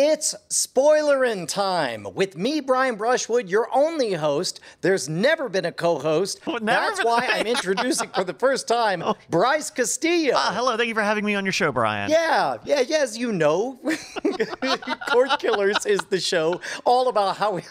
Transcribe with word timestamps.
It's 0.00 0.32
spoilerin' 0.48 1.48
time 1.48 2.06
with 2.14 2.36
me, 2.36 2.60
Brian 2.60 2.94
Brushwood, 2.94 3.48
your 3.48 3.68
only 3.74 4.12
host. 4.12 4.60
There's 4.80 5.08
never 5.08 5.48
been 5.48 5.64
a 5.64 5.72
co-host. 5.72 6.38
Well, 6.46 6.60
never 6.60 7.02
why 7.02 7.28
I'm 7.28 7.48
introducing 7.48 8.08
for 8.10 8.22
the 8.22 8.32
first 8.32 8.68
time 8.68 9.02
Bryce 9.28 9.70
Castillo. 9.70 10.34
Ah, 10.36 10.52
hello, 10.54 10.76
thank 10.76 10.86
you 10.86 10.94
for 10.94 11.02
having 11.02 11.24
me 11.24 11.34
on 11.34 11.44
your 11.44 11.50
show, 11.50 11.72
Brian. 11.72 12.12
Yeah, 12.12 12.58
yeah, 12.64 12.78
yeah, 12.78 12.98
as 12.98 13.18
you 13.18 13.32
know, 13.32 13.80
Court 15.10 15.30
Killers 15.40 15.84
is 15.84 15.98
the 16.10 16.20
show 16.20 16.60
all 16.84 17.08
about 17.08 17.36
how 17.36 17.54
we 17.54 17.62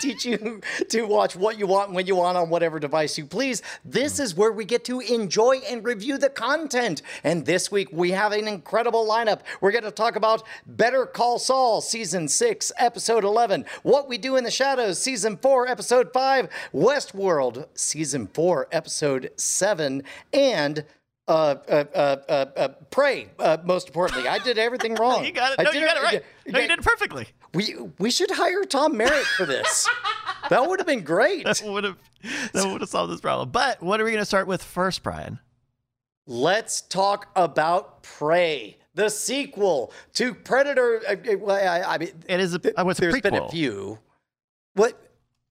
teach 0.00 0.24
you 0.24 0.60
to 0.88 1.02
watch 1.02 1.34
what 1.34 1.58
you 1.58 1.66
want 1.66 1.92
when 1.92 2.06
you 2.06 2.14
want 2.14 2.36
on 2.36 2.48
whatever 2.48 2.78
device 2.78 3.18
you 3.18 3.26
please. 3.26 3.60
This 3.84 4.20
is 4.20 4.36
where 4.36 4.52
we 4.52 4.64
get 4.64 4.84
to 4.84 5.00
enjoy 5.00 5.56
and 5.68 5.84
review 5.84 6.16
the 6.16 6.30
content. 6.30 7.02
And 7.24 7.44
this 7.44 7.72
week 7.72 7.88
we 7.90 8.12
have 8.12 8.30
an 8.30 8.46
incredible 8.46 9.04
lineup. 9.04 9.40
We're 9.60 9.72
going 9.72 9.82
to 9.82 9.90
talk 9.90 10.14
about 10.14 10.44
Better 10.64 11.06
Call 11.06 11.40
Saul, 11.40 11.71
Season 11.80 12.28
6, 12.28 12.72
Episode 12.76 13.24
11, 13.24 13.64
What 13.82 14.08
We 14.08 14.18
Do 14.18 14.36
in 14.36 14.44
the 14.44 14.50
Shadows, 14.50 14.98
Season 14.98 15.36
4, 15.36 15.68
Episode 15.68 16.12
5, 16.12 16.48
Westworld, 16.74 17.66
Season 17.74 18.26
4, 18.26 18.68
Episode 18.72 19.30
7, 19.36 20.02
and 20.32 20.84
uh, 21.28 21.54
uh, 21.68 21.84
uh, 21.94 22.16
uh, 22.28 22.32
uh, 22.56 22.68
Prey. 22.90 23.28
Uh, 23.38 23.56
most 23.64 23.88
importantly, 23.88 24.28
I 24.28 24.38
did 24.38 24.58
everything 24.58 24.94
wrong. 25.00 25.24
You 25.24 25.32
got 25.32 25.58
it. 25.58 25.62
No, 25.62 25.70
you 25.70 25.86
got 25.86 25.96
it 25.96 26.02
right. 26.02 26.24
No, 26.46 26.58
you 26.58 26.68
did 26.68 26.78
it 26.78 26.84
perfectly. 26.84 27.28
We 27.54 27.76
we 27.98 28.10
should 28.10 28.30
hire 28.30 28.64
Tom 28.64 28.96
Merritt 28.96 29.24
for 29.24 29.46
this. 29.46 29.88
that 30.50 30.68
would 30.68 30.80
have 30.80 30.86
been 30.86 31.04
great. 31.04 31.44
That 31.44 31.62
would 31.64 31.84
have 31.84 31.96
that 32.52 32.66
would 32.66 32.80
have 32.80 32.90
solved 32.90 33.12
this 33.12 33.20
problem. 33.20 33.50
But 33.50 33.82
what 33.82 34.00
are 34.00 34.04
we 34.04 34.10
going 34.10 34.20
to 34.22 34.26
start 34.26 34.46
with 34.46 34.62
first, 34.62 35.02
Brian? 35.02 35.38
Let's 36.26 36.80
talk 36.80 37.28
about 37.34 38.02
Prey, 38.02 38.78
the 38.94 39.08
sequel 39.08 39.92
to 40.14 40.34
Predator. 40.34 41.00
uh, 41.08 41.12
uh, 41.12 41.36
well, 41.38 41.56
I, 41.56 41.94
I 41.94 41.98
mean, 41.98 42.10
It 42.28 42.40
is 42.40 42.54
a 42.54 42.60
oh, 42.76 42.88
it's 42.90 43.00
a 43.00 43.04
prequel. 43.04 43.22
been 43.22 43.34
a 43.36 43.48
few. 43.48 43.98
What? 44.74 44.98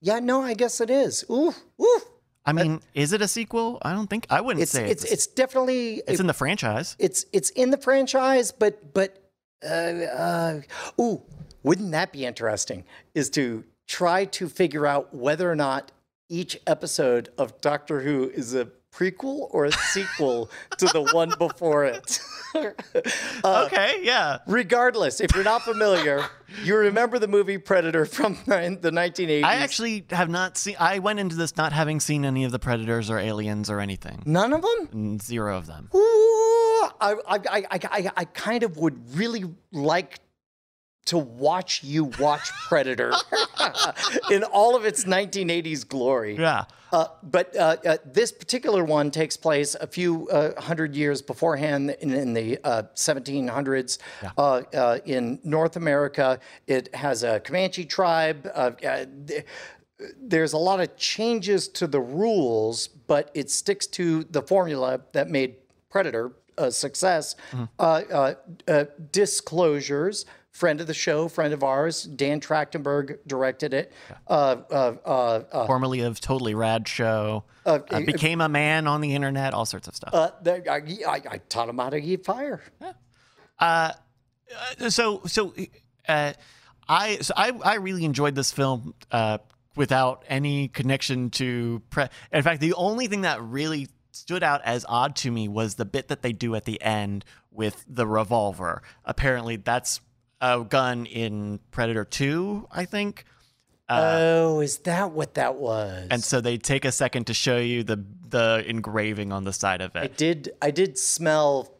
Yeah, 0.01 0.19
no, 0.19 0.41
I 0.41 0.53
guess 0.53 0.81
it 0.81 0.89
is. 0.89 1.23
Ooh, 1.29 1.53
ooh. 1.81 1.99
I 2.43 2.53
mean, 2.53 2.81
is 2.95 3.13
it 3.13 3.21
a 3.21 3.27
sequel? 3.27 3.77
I 3.83 3.93
don't 3.93 4.09
think 4.09 4.25
I 4.29 4.41
wouldn't 4.41 4.63
It's 4.63 4.71
say 4.71 4.89
it's 4.89 5.03
it's. 5.03 5.13
it's 5.13 5.27
definitely 5.27 6.01
it's 6.07 6.19
in 6.19 6.25
the 6.27 6.33
franchise. 6.33 6.95
it's 6.97 7.25
it's 7.31 7.51
in 7.51 7.69
the 7.69 7.77
franchise, 7.77 8.51
but 8.51 8.93
but 8.95 9.21
uh, 9.63 9.67
uh, 9.67 10.61
ooh, 10.99 11.21
wouldn't 11.61 11.91
that 11.91 12.11
be 12.11 12.25
interesting? 12.25 12.83
Is 13.13 13.29
to 13.31 13.63
try 13.87 14.25
to 14.25 14.49
figure 14.49 14.87
out 14.87 15.13
whether 15.13 15.51
or 15.51 15.55
not 15.55 15.91
each 16.29 16.59
episode 16.65 17.29
of 17.37 17.61
Doctor 17.61 18.01
Who 18.01 18.29
is 18.29 18.55
a 18.55 18.69
prequel 18.91 19.47
or 19.51 19.65
a 19.65 19.71
sequel 19.71 20.49
to 20.77 20.85
the 20.87 21.03
one 21.13 21.31
before 21.37 21.85
it. 21.85 22.19
Uh, 22.53 23.65
okay, 23.65 23.99
yeah. 24.03 24.39
Regardless, 24.47 25.21
if 25.21 25.33
you're 25.33 25.43
not 25.43 25.61
familiar, 25.63 26.25
you 26.63 26.75
remember 26.75 27.17
the 27.19 27.27
movie 27.27 27.57
Predator 27.57 28.05
from 28.05 28.37
the 28.45 28.91
1980s. 28.91 29.43
I 29.43 29.55
actually 29.55 30.05
have 30.09 30.29
not 30.29 30.57
seen. 30.57 30.75
I 30.79 30.99
went 30.99 31.19
into 31.19 31.35
this 31.35 31.55
not 31.57 31.73
having 31.73 31.99
seen 31.99 32.25
any 32.25 32.43
of 32.43 32.51
the 32.51 32.59
predators 32.59 33.09
or 33.09 33.17
aliens 33.19 33.69
or 33.69 33.79
anything. 33.79 34.21
none 34.25 34.53
of 34.53 34.61
them. 34.61 35.19
Zero 35.19 35.57
of 35.57 35.67
them. 35.67 35.89
Ooh, 35.95 35.99
I, 35.99 36.91
I, 37.01 37.15
I, 37.27 37.39
I, 37.49 37.65
I, 37.71 38.11
I 38.17 38.25
kind 38.25 38.63
of 38.63 38.77
would 38.77 39.15
really 39.15 39.45
like 39.71 40.19
to 41.05 41.17
watch 41.17 41.83
you 41.83 42.05
watch 42.19 42.49
Predator 42.67 43.13
in 44.31 44.43
all 44.43 44.75
of 44.75 44.85
its 44.85 45.05
1980s 45.05 45.87
glory. 45.87 46.37
Yeah. 46.37 46.65
Uh, 46.91 47.07
but 47.23 47.55
uh, 47.55 47.77
uh, 47.85 47.97
this 48.05 48.33
particular 48.33 48.83
one 48.83 49.11
takes 49.11 49.37
place 49.37 49.75
a 49.75 49.87
few 49.87 50.27
uh, 50.27 50.59
hundred 50.59 50.93
years 50.93 51.21
beforehand 51.21 51.95
in, 52.01 52.11
in 52.11 52.33
the 52.33 52.59
uh, 52.65 52.83
1700s 52.95 53.97
uh, 54.37 54.41
uh, 54.41 54.99
in 55.05 55.39
North 55.43 55.77
America. 55.77 56.37
It 56.67 56.93
has 56.93 57.23
a 57.23 57.39
Comanche 57.39 57.85
tribe. 57.85 58.49
Uh, 58.53 58.71
uh, 58.85 59.05
th- 59.25 59.45
there's 60.19 60.51
a 60.51 60.57
lot 60.57 60.81
of 60.81 60.97
changes 60.97 61.69
to 61.69 61.87
the 61.87 62.01
rules, 62.01 62.87
but 62.87 63.31
it 63.33 63.49
sticks 63.49 63.87
to 63.87 64.25
the 64.25 64.41
formula 64.41 64.99
that 65.13 65.29
made 65.29 65.55
Predator 65.89 66.33
a 66.57 66.71
success. 66.71 67.35
Uh, 67.79 67.81
uh, 67.81 68.33
uh, 68.67 68.85
disclosures. 69.11 70.25
Friend 70.51 70.81
of 70.81 70.85
the 70.87 70.93
show, 70.93 71.29
friend 71.29 71.53
of 71.53 71.63
ours, 71.63 72.03
Dan 72.03 72.41
Trachtenberg 72.41 73.19
directed 73.25 73.73
it. 73.73 73.93
Uh, 74.27 74.57
uh, 74.69 74.95
uh, 75.05 75.09
uh, 75.51 75.65
Formerly 75.65 76.01
of 76.01 76.19
Totally 76.19 76.55
Rad 76.55 76.89
Show. 76.89 77.45
Uh, 77.65 77.79
became 78.05 78.41
a 78.41 78.49
man 78.49 78.85
on 78.85 78.99
the 78.99 79.15
internet. 79.15 79.53
All 79.53 79.65
sorts 79.65 79.87
of 79.87 79.95
stuff. 79.95 80.13
Uh, 80.13 80.31
there- 80.43 80.63
I, 80.69 80.81
I, 81.07 81.21
I 81.31 81.37
taught 81.47 81.69
him 81.69 81.77
how 81.77 81.89
to 81.89 81.97
eat 81.97 82.25
fire. 82.25 82.61
Uh, 83.59 83.93
so 84.89 85.21
so 85.25 85.53
uh, 86.09 86.33
I 86.89 87.17
so 87.21 87.33
I 87.37 87.51
I 87.63 87.75
really 87.75 88.03
enjoyed 88.03 88.35
this 88.35 88.51
film 88.51 88.93
uh, 89.09 89.37
without 89.77 90.25
any 90.27 90.67
connection 90.67 91.29
to 91.31 91.81
pre. 91.89 92.05
In 92.33 92.43
fact, 92.43 92.59
the 92.59 92.73
only 92.73 93.07
thing 93.07 93.21
that 93.21 93.41
really 93.41 93.87
stood 94.11 94.43
out 94.43 94.61
as 94.65 94.85
odd 94.89 95.15
to 95.17 95.31
me 95.31 95.47
was 95.47 95.75
the 95.75 95.85
bit 95.85 96.09
that 96.09 96.21
they 96.23 96.33
do 96.33 96.55
at 96.55 96.65
the 96.65 96.81
end 96.81 97.23
with 97.51 97.85
the 97.87 98.05
revolver. 98.05 98.81
Apparently, 99.05 99.55
that's 99.55 100.01
a 100.41 100.63
gun 100.63 101.05
in 101.05 101.59
Predator 101.71 102.03
Two, 102.05 102.67
I 102.71 102.85
think. 102.85 103.25
oh, 103.89 104.59
is 104.61 104.77
that 104.79 105.11
what 105.11 105.33
that 105.35 105.55
was? 105.55 106.07
And 106.11 106.23
so 106.23 106.39
they 106.41 106.57
take 106.57 106.85
a 106.85 106.91
second 106.91 107.27
to 107.27 107.33
show 107.33 107.57
you 107.57 107.83
the 107.83 108.03
the 108.29 108.63
engraving 108.67 109.31
on 109.33 109.43
the 109.43 109.51
side 109.53 109.81
of 109.81 109.95
it. 109.95 109.99
I 109.99 110.03
it. 110.05 110.17
did. 110.17 110.51
I 110.61 110.71
did 110.71 110.97
smell 110.97 111.73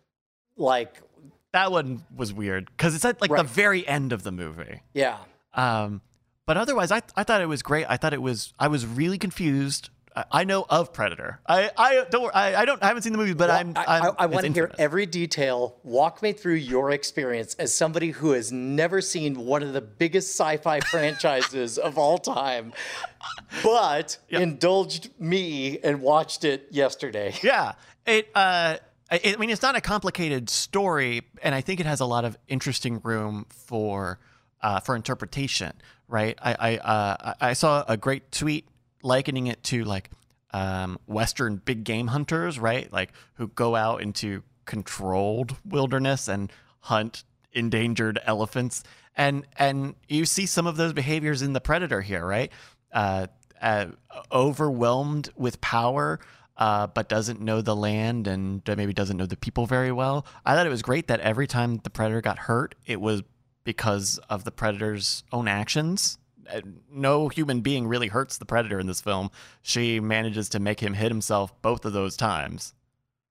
like 0.58 1.02
That 1.54 1.72
one 1.72 2.04
was 2.16 2.34
weird 2.34 2.70
because 2.76 2.94
it's 2.96 3.06
at 3.06 3.22
like 3.22 3.32
Right. 3.32 3.42
the 3.42 3.48
very 3.48 3.88
end 3.88 4.12
of 4.14 4.24
the 4.24 4.32
movie. 4.32 4.82
yeah. 4.94 5.18
Um, 5.54 6.02
but 6.46 6.58
otherwise, 6.58 6.92
I 6.92 7.02
I 7.16 7.24
thought 7.24 7.42
it 7.42 7.46
was 7.48 7.62
great. 7.62 7.86
I 7.90 7.98
thought 7.98 8.14
it 8.14 8.22
was. 8.22 8.54
I 8.60 8.68
was 8.68 8.86
really 8.86 9.18
confused. 9.18 9.90
I, 10.16 10.26
I 10.32 10.44
know 10.44 10.66
of 10.70 10.94
Predator. 10.94 11.40
I 11.48 11.72
I 11.78 12.06
don't. 12.10 12.22
wor- 12.22 12.36
I, 12.36 12.56
I 12.56 12.66
don't. 12.66 12.82
I 12.84 12.88
haven't 12.88 13.04
seen 13.04 13.12
the 13.14 13.18
movie, 13.18 13.34
but 13.34 13.50
Well, 13.50 13.58
I'm. 13.58 13.74
I, 13.76 13.86
I'm 13.88 14.04
I, 14.04 14.14
I 14.20 14.26
want 14.28 14.46
to 14.46 14.54
hear 14.54 14.72
every 14.78 15.06
detail. 15.06 15.78
Walk 15.84 16.22
me 16.22 16.34
through 16.34 16.56
your 16.56 16.92
experience 16.92 17.56
as 17.56 17.74
somebody 17.74 18.12
who 18.12 18.32
has 18.32 18.52
never 18.52 19.02
seen 19.02 19.46
one 19.46 19.64
of 19.64 19.74
the 19.74 19.82
biggest 19.82 20.32
sci-fi 20.32 20.80
franchises 20.92 21.78
of 21.78 21.98
all 21.98 22.18
time, 22.18 22.74
but 23.64 24.18
indulged 24.30 25.10
me 25.20 25.80
and 25.80 26.02
watched 26.02 26.44
it 26.44 26.68
yesterday. 26.72 27.34
Yeah. 27.44 27.74
It. 28.06 28.30
Uh. 28.36 28.78
I, 29.14 29.20
I 29.26 29.36
mean, 29.36 29.50
it's 29.50 29.62
not 29.62 29.76
a 29.76 29.82
complicated 29.82 30.50
story, 30.50 31.24
and 31.44 31.54
I 31.54 31.60
think 31.60 31.82
it 31.82 31.86
has 31.86 32.00
a 32.00 32.06
lot 32.06 32.24
of 32.24 32.38
interesting 32.48 33.02
room 33.04 33.46
for 33.50 34.20
uh, 34.62 34.80
for 34.80 34.96
interpretation. 34.96 35.74
Right. 36.08 36.38
I 36.42 36.54
I 36.54 36.78
uh, 36.78 37.34
I 37.42 37.50
I 37.50 37.54
saw 37.54 37.84
a 37.88 37.98
great 37.98 38.32
tweet 38.32 38.66
likening 39.04 39.48
it 39.48 39.64
to 39.66 39.84
like 39.84 40.10
um, 40.52 41.00
Western 41.08 41.58
big 41.58 41.84
game 41.84 42.08
hunters, 42.08 42.60
right? 42.60 42.92
Like 42.92 43.14
who 43.36 43.48
go 43.48 43.76
out 43.76 44.02
into 44.02 44.44
controlled 44.66 45.56
wilderness 45.66 46.28
and 46.28 46.52
hunt 46.82 47.24
endangered 47.54 48.20
elephants, 48.26 48.84
and 49.16 49.46
and 49.58 49.96
you 50.08 50.26
see 50.26 50.46
some 50.46 50.68
of 50.68 50.78
those 50.78 50.94
behaviors 50.94 51.42
in 51.42 51.54
the 51.54 51.62
predator 51.62 52.02
here, 52.02 52.26
right? 52.26 52.52
Uh, 52.92 53.28
uh, 53.62 53.88
overwhelmed 54.32 55.30
with 55.36 55.62
power. 55.62 56.20
Uh, 56.58 56.86
but 56.86 57.10
doesn't 57.10 57.42
know 57.42 57.60
the 57.60 57.76
land 57.76 58.28
and 58.28 58.62
maybe 58.68 58.94
doesn't 58.94 59.18
know 59.18 59.26
the 59.26 59.38
people 59.38 59.66
very 59.66 59.92
well. 59.92 60.28
I 60.46 60.54
thought 60.54 60.68
it 60.68 60.70
was 60.70 60.84
great 60.84 61.08
that 61.08 61.20
every 61.22 61.48
time 61.48 61.78
the 61.78 61.90
predator 61.90 62.22
got 62.22 62.38
hurt, 62.38 62.76
it 62.86 63.02
was 63.02 63.24
because 63.64 64.20
of 64.30 64.44
the 64.44 64.52
predator's 64.52 65.24
own 65.32 65.48
actions. 65.48 66.20
Uh, 66.52 66.62
No 66.92 67.28
human 67.30 67.62
being 67.62 67.88
really 67.88 68.08
hurts 68.08 68.38
the 68.38 68.46
predator 68.46 68.80
in 68.80 68.88
this 68.88 69.02
film. 69.02 69.30
She 69.62 70.00
manages 70.00 70.50
to 70.50 70.60
make 70.60 70.80
him 70.80 70.94
hit 70.94 71.10
himself 71.12 71.60
both 71.62 71.86
of 71.86 71.94
those 71.94 72.16
times. 72.18 72.74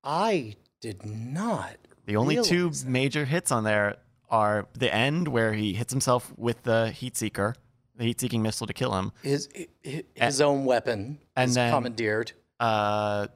I 0.05 0.57
did 0.81 1.05
not. 1.05 1.77
The 2.07 2.17
only 2.17 2.43
two 2.43 2.71
that. 2.71 2.87
major 2.87 3.25
hits 3.25 3.53
on 3.53 3.65
there 3.65 3.97
are 4.31 4.67
the 4.75 4.93
end 4.95 5.29
where 5.29 5.53
he 5.53 5.75
hits 5.75 5.93
himself 5.93 6.33
with 6.37 6.62
the 6.62 6.91
heat 6.91 7.17
seeker, 7.17 7.55
the 7.97 8.05
heat 8.05 8.21
seeking 8.21 8.43
missile 8.43 8.67
to 8.67 8.73
kill 8.73 8.95
him, 8.95 9.13
his 9.23 9.49
his, 9.83 10.03
his 10.15 10.41
own 10.41 10.65
weapon 10.65 11.19
and 11.37 11.53
then- 11.53 11.73
commandeered. 11.73 12.33
uh, 12.61 13.27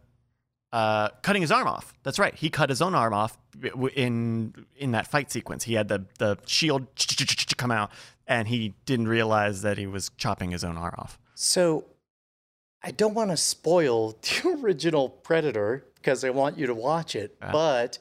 uh, 0.72 1.08
cutting 1.22 1.40
his 1.42 1.52
arm 1.52 1.68
off. 1.68 1.94
That's 2.02 2.18
right. 2.18 2.34
He 2.34 2.50
cut 2.50 2.68
his 2.68 2.82
own 2.82 2.96
arm 2.96 3.12
off 3.14 3.38
in 3.94 4.54
in 4.76 4.90
that 4.92 5.06
fight 5.06 5.30
sequence. 5.30 5.62
He 5.64 5.74
had 5.74 5.86
the 5.88 6.06
the 6.18 6.36
shield 6.46 6.86
come 7.56 7.70
out, 7.70 7.92
and 8.26 8.48
he 8.48 8.74
didn't 8.86 9.08
realize 9.08 9.62
that 9.62 9.78
he 9.78 9.86
was 9.86 10.10
chopping 10.16 10.50
his 10.50 10.64
own 10.64 10.76
arm 10.76 10.94
off. 10.98 11.18
So 11.34 11.84
I 12.82 12.90
don't 12.90 13.14
want 13.14 13.30
to 13.30 13.36
spoil 13.36 14.12
the 14.22 14.58
original 14.62 15.08
Predator 15.08 15.84
because 15.96 16.24
I 16.24 16.30
want 16.30 16.58
you 16.58 16.66
to 16.66 16.74
watch 16.74 17.16
it, 17.16 17.36
Yeah. 17.40 17.52
but 17.52 17.98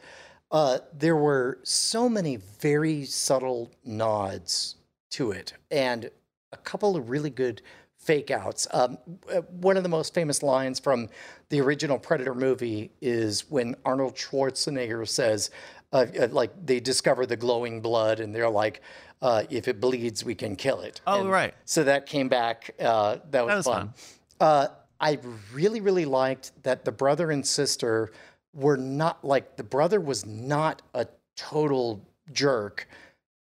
uh, 0.52 0.80
there 0.94 1.16
were 1.16 1.60
so 1.64 2.08
many 2.10 2.36
very 2.60 3.06
subtle 3.06 3.72
nods 3.86 4.76
to 5.12 5.32
it 5.32 5.54
and 5.72 6.10
a 6.52 6.58
couple 6.58 6.96
of 6.96 7.10
really 7.10 7.30
good 7.30 7.62
fake 7.98 8.30
outs. 8.30 8.68
Um, 8.72 8.98
uh, 9.34 9.42
one 9.42 9.78
of 9.78 9.84
the 9.84 9.90
most 9.90 10.14
famous 10.14 10.44
lines 10.44 10.80
from 10.80 11.10
the 11.50 11.62
original 11.62 11.98
Predator 11.98 12.36
movie 12.36 12.92
is 13.02 13.50
when 13.50 13.76
Arnold 13.86 14.16
Schwarzenegger 14.16 15.08
says, 15.08 15.50
uh, 15.94 16.08
uh, 16.20 16.28
like 16.32 16.52
they 16.66 16.80
discover 16.80 17.26
the 17.26 17.38
glowing 17.38 17.80
blood, 17.80 18.20
and 18.20 18.34
they're 18.36 18.50
like, 18.50 18.82
uh, 19.22 19.44
if 19.50 19.68
it 19.68 19.80
bleeds, 19.80 20.26
we 20.26 20.36
can 20.36 20.56
kill 20.56 20.82
it. 20.82 21.00
Oh, 21.08 21.22
And 21.22 21.32
right. 21.32 21.54
So 21.66 21.84
that 21.84 22.08
came 22.08 22.28
back. 22.28 22.72
Uh, 22.80 23.18
that 23.32 23.46
was, 23.46 23.66
was 23.66 23.66
fun. 23.66 23.94
Uh, 24.40 24.68
I 25.00 25.20
really, 25.54 25.80
really 25.80 26.06
liked 26.06 26.52
that 26.64 26.84
the 26.84 26.92
brother 26.92 27.32
and 27.32 27.46
sister 27.46 28.12
were 28.54 28.78
not 28.78 29.24
like 29.24 29.56
the 29.56 29.64
brother 29.64 30.02
was 30.02 30.26
not 30.26 30.82
a 30.94 31.08
total 31.36 32.06
jerk, 32.32 32.88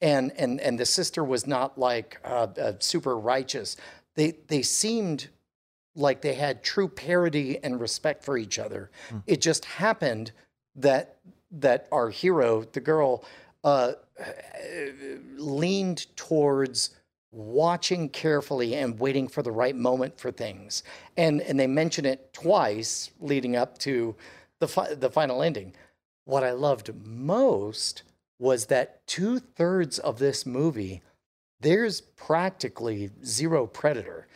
and 0.01 0.33
and 0.37 0.61
and 0.61 0.79
the 0.79 0.87
sister 0.87 1.23
was 1.23 1.47
not 1.47 1.79
like 1.79 2.19
uh, 2.25 2.49
uh, 2.61 2.73
super 2.79 3.19
righteous. 3.19 3.77
They 4.15 4.39
they 4.49 4.63
seemed 4.63 5.29
like 5.95 6.23
they 6.23 6.35
had 6.35 6.63
true 6.63 6.89
parity 6.89 7.59
and 7.63 7.81
respect 7.81 8.25
for 8.25 8.39
each 8.39 8.59
other. 8.59 8.91
It 9.27 9.41
just 9.41 9.65
happened 9.65 10.33
that 10.77 11.17
that 11.51 11.89
our 11.91 12.11
hero, 12.11 12.65
the 12.73 12.81
girl, 12.81 13.25
uh, 13.65 13.93
leaned 15.37 16.07
towards 16.17 16.91
watching 17.31 18.09
carefully 18.09 18.75
and 18.75 18.99
waiting 18.99 19.29
for 19.29 19.43
the 19.43 19.53
right 19.53 19.77
moment 19.77 20.19
for 20.19 20.31
things. 20.31 20.83
And 21.17 21.41
and 21.43 21.59
they 21.59 21.67
mention 21.67 22.05
it 22.05 22.33
twice 22.33 23.11
leading 23.21 23.57
up 23.57 23.79
to 23.79 24.15
the 24.61 24.69
fi- 24.69 24.95
the 24.95 25.11
final 25.11 25.43
ending. 25.43 25.75
What 26.25 26.45
I 26.45 26.53
loved 26.53 26.91
most 27.07 28.03
was 28.39 28.67
that 28.67 29.07
two 29.07 29.39
thirds 29.39 29.99
of 29.99 30.19
this 30.19 30.47
movie, 30.47 31.03
there's 31.61 32.01
practically 32.01 33.11
zero 33.25 33.67
predator. 33.67 34.27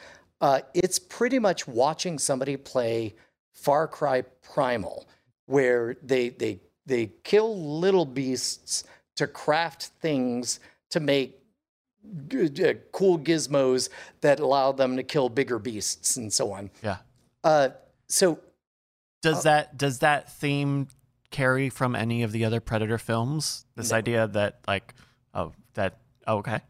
Uh, 0.40 0.60
it's 0.74 0.98
pretty 0.98 1.38
much 1.38 1.68
watching 1.68 2.18
somebody 2.18 2.56
play 2.56 3.14
Far 3.54 3.86
Cry 3.86 4.22
Primal, 4.42 5.06
where 5.46 5.96
they 6.02 6.30
they 6.30 6.60
they 6.86 7.12
kill 7.24 7.78
little 7.78 8.04
beasts 8.04 8.84
to 9.16 9.26
craft 9.26 9.84
things 10.00 10.58
to 10.90 11.00
make 11.00 11.38
good, 12.28 12.60
uh, 12.60 12.74
cool 12.90 13.18
gizmos 13.18 13.88
that 14.20 14.40
allow 14.40 14.72
them 14.72 14.96
to 14.96 15.02
kill 15.02 15.28
bigger 15.28 15.58
beasts 15.58 16.16
and 16.16 16.32
so 16.32 16.52
on. 16.52 16.70
Yeah. 16.82 16.96
Uh, 17.44 17.70
so 18.08 18.38
Does 19.22 19.44
that 19.44 19.76
does 19.78 20.00
that 20.00 20.32
theme 20.32 20.88
carry 21.30 21.70
from 21.70 21.94
any 21.94 22.22
of 22.24 22.32
the 22.32 22.44
other 22.44 22.60
Predator 22.60 22.98
films? 22.98 23.64
This 23.76 23.90
No. 23.90 23.96
idea 23.96 24.26
that 24.28 24.60
like 24.66 24.94
oh 25.34 25.52
that 25.74 25.98
oh, 26.26 26.38
okay. 26.38 26.60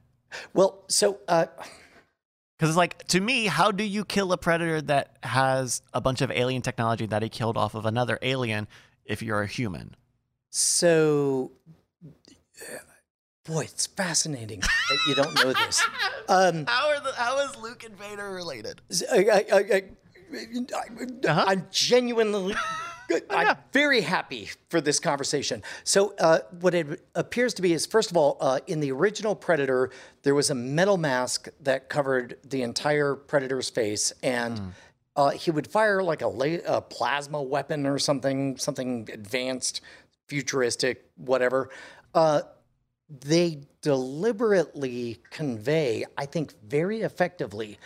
well, 0.54 0.84
so 0.88 1.18
uh, 1.28 1.46
Because 2.58 2.70
it's 2.70 2.76
like 2.76 3.06
to 3.08 3.20
me, 3.20 3.46
how 3.46 3.70
do 3.72 3.84
you 3.84 4.04
kill 4.04 4.32
a 4.32 4.38
predator 4.38 4.80
that 4.82 5.16
has 5.22 5.82
a 5.92 6.00
bunch 6.00 6.20
of 6.20 6.30
alien 6.30 6.62
technology 6.62 7.06
that 7.06 7.22
he 7.22 7.28
killed 7.28 7.56
off 7.56 7.74
of 7.74 7.86
another 7.86 8.18
alien 8.22 8.68
if 9.04 9.22
you're 9.22 9.42
a 9.42 9.46
human? 9.46 9.96
So 10.54 11.50
boy, 13.44 13.62
it's 13.62 13.86
fascinating 13.86 14.60
that 14.60 14.98
you 15.08 15.14
don't 15.14 15.34
know 15.34 15.52
this. 15.52 15.82
Um, 16.28 16.66
How 16.66 16.88
are 16.88 17.00
the 17.00 17.12
how 17.16 17.40
is 17.40 17.58
Luke 17.58 17.82
and 17.82 17.98
Vader 17.98 18.30
related? 18.30 18.80
I, 19.12 19.16
I, 19.16 19.44
I, 19.52 19.58
I, 19.58 19.82
Uh-huh. 21.28 21.44
I'm 21.48 21.66
genuinely, 21.72 22.54
I'm 23.28 23.56
very 23.72 24.02
happy 24.02 24.48
for 24.70 24.80
this 24.80 25.00
conversation. 25.00 25.64
So, 25.82 26.14
uh, 26.20 26.38
what 26.60 26.74
it 26.74 27.04
appears 27.16 27.54
to 27.54 27.62
be 27.62 27.72
is, 27.72 27.86
first 27.86 28.12
of 28.12 28.16
all, 28.16 28.38
uh, 28.40 28.60
in 28.68 28.78
the 28.78 28.92
original 28.92 29.34
Predator, 29.34 29.90
there 30.22 30.34
was 30.36 30.48
a 30.50 30.54
metal 30.54 30.96
mask 30.96 31.48
that 31.60 31.88
covered 31.88 32.38
the 32.48 32.62
entire 32.62 33.16
Predator's 33.16 33.68
face, 33.68 34.12
and 34.22 34.72
uh, 35.16 35.30
he 35.30 35.50
would 35.50 35.66
fire 35.66 36.04
like 36.04 36.22
a, 36.22 36.28
la- 36.28 36.62
a 36.66 36.80
plasma 36.80 37.42
weapon 37.42 37.84
or 37.84 37.98
something, 37.98 38.56
something 38.58 39.08
advanced, 39.12 39.80
futuristic, 40.36 41.04
whatever. 41.16 41.68
Uh, 42.14 42.40
they 43.20 43.58
deliberately 43.82 45.18
convey, 45.28 46.06
I 46.16 46.24
think, 46.24 46.54
very 46.66 47.02
effectively. 47.02 47.78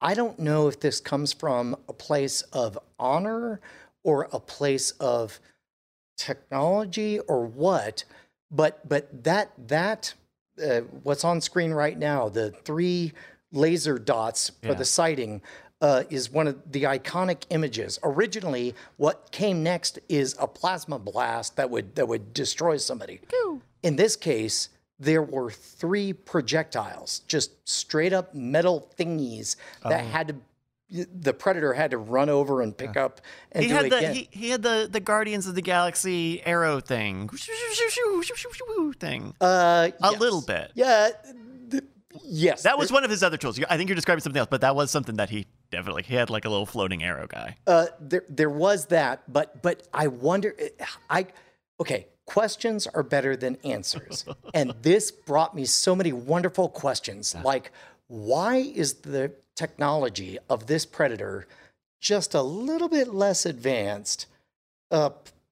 I 0.00 0.14
don't 0.14 0.38
know 0.38 0.66
if 0.66 0.80
this 0.80 0.98
comes 0.98 1.34
from 1.34 1.76
a 1.90 1.92
place 1.92 2.40
of 2.54 2.78
honor 2.98 3.60
or 4.02 4.28
a 4.32 4.40
place 4.40 4.92
of 4.92 5.38
technology 6.16 7.18
or 7.18 7.44
what, 7.44 8.04
but 8.50 8.88
but 8.88 9.24
that 9.24 9.52
that 9.68 10.14
uh, 10.62 10.80
what's 11.02 11.22
on 11.24 11.42
screen 11.42 11.72
right 11.72 11.98
now, 11.98 12.30
the 12.30 12.50
three 12.64 13.12
laser 13.52 13.98
dots 13.98 14.48
for 14.62 14.68
Yeah. 14.68 14.74
the 14.74 14.86
sighting. 14.86 15.42
Uh, 15.80 16.02
is 16.10 16.30
one 16.30 16.46
of 16.46 16.72
the 16.72 16.82
iconic 16.82 17.44
images. 17.48 17.98
Originally, 18.02 18.74
what 18.98 19.30
came 19.32 19.62
next 19.62 19.98
is 20.10 20.36
a 20.38 20.46
plasma 20.46 20.98
blast 20.98 21.56
that 21.56 21.70
would 21.70 21.94
that 21.94 22.06
would 22.06 22.34
destroy 22.34 22.76
somebody. 22.76 23.20
In 23.82 23.96
this 23.96 24.14
case, 24.14 24.68
there 24.98 25.22
were 25.22 25.50
three 25.50 26.12
projectiles, 26.12 27.20
just 27.26 27.66
straight 27.66 28.12
up 28.12 28.34
metal 28.34 28.90
thingies 28.98 29.56
that 29.82 30.04
had 30.04 30.28
to. 30.28 30.36
The 30.92 31.32
predator 31.32 31.72
had 31.72 31.92
to 31.92 31.98
run 31.98 32.28
over 32.28 32.62
and 32.62 32.76
pick 32.76 32.96
up 32.96 33.20
and 33.52 33.62
He 33.62 33.68
do 33.68 33.74
had 33.74 33.84
it 33.86 33.90
the 33.90 34.12
he, 34.12 34.28
he 34.32 34.50
had 34.50 34.62
the 34.62 34.88
the 34.90 35.00
Guardians 35.00 35.46
of 35.46 35.54
the 35.54 35.62
Galaxy 35.62 36.42
arrow 36.44 36.80
thing 36.80 37.28
thing 38.98 39.32
uh, 39.40 39.90
a 40.02 40.10
yes. 40.10 40.20
little 40.20 40.42
bit. 40.42 40.72
Yeah. 40.74 41.10
Yes. 42.24 42.62
That 42.62 42.78
was 42.78 42.92
one 42.92 43.04
of 43.04 43.10
his 43.10 43.22
other 43.22 43.36
tools. 43.36 43.60
I 43.68 43.76
think 43.76 43.88
you're 43.88 43.96
describing 43.96 44.22
something 44.22 44.38
else, 44.38 44.48
but 44.50 44.60
that 44.62 44.74
was 44.74 44.90
something 44.90 45.16
that 45.16 45.30
he 45.30 45.46
definitely 45.70 46.02
he 46.02 46.14
had 46.14 46.30
like 46.30 46.44
a 46.44 46.48
little 46.48 46.66
floating 46.66 47.02
arrow 47.02 47.26
guy. 47.26 47.56
Uh, 47.66 47.86
there, 48.00 48.24
there 48.28 48.50
was 48.50 48.86
that, 48.86 49.22
but 49.32 49.62
but 49.62 49.86
I 49.92 50.08
wonder. 50.08 50.54
I 51.08 51.26
okay. 51.80 52.06
Questions 52.26 52.86
are 52.86 53.02
better 53.02 53.36
than 53.36 53.56
answers, 53.64 54.24
and 54.54 54.72
this 54.82 55.10
brought 55.10 55.56
me 55.56 55.64
so 55.64 55.96
many 55.96 56.12
wonderful 56.12 56.68
questions. 56.68 57.34
Like, 57.42 57.72
why 58.06 58.56
is 58.56 58.94
the 58.94 59.32
technology 59.56 60.38
of 60.48 60.66
this 60.66 60.86
predator 60.86 61.48
just 62.00 62.34
a 62.34 62.42
little 62.42 62.88
bit 62.88 63.08
less 63.08 63.44
advanced, 63.44 64.26
uh, 64.90 65.10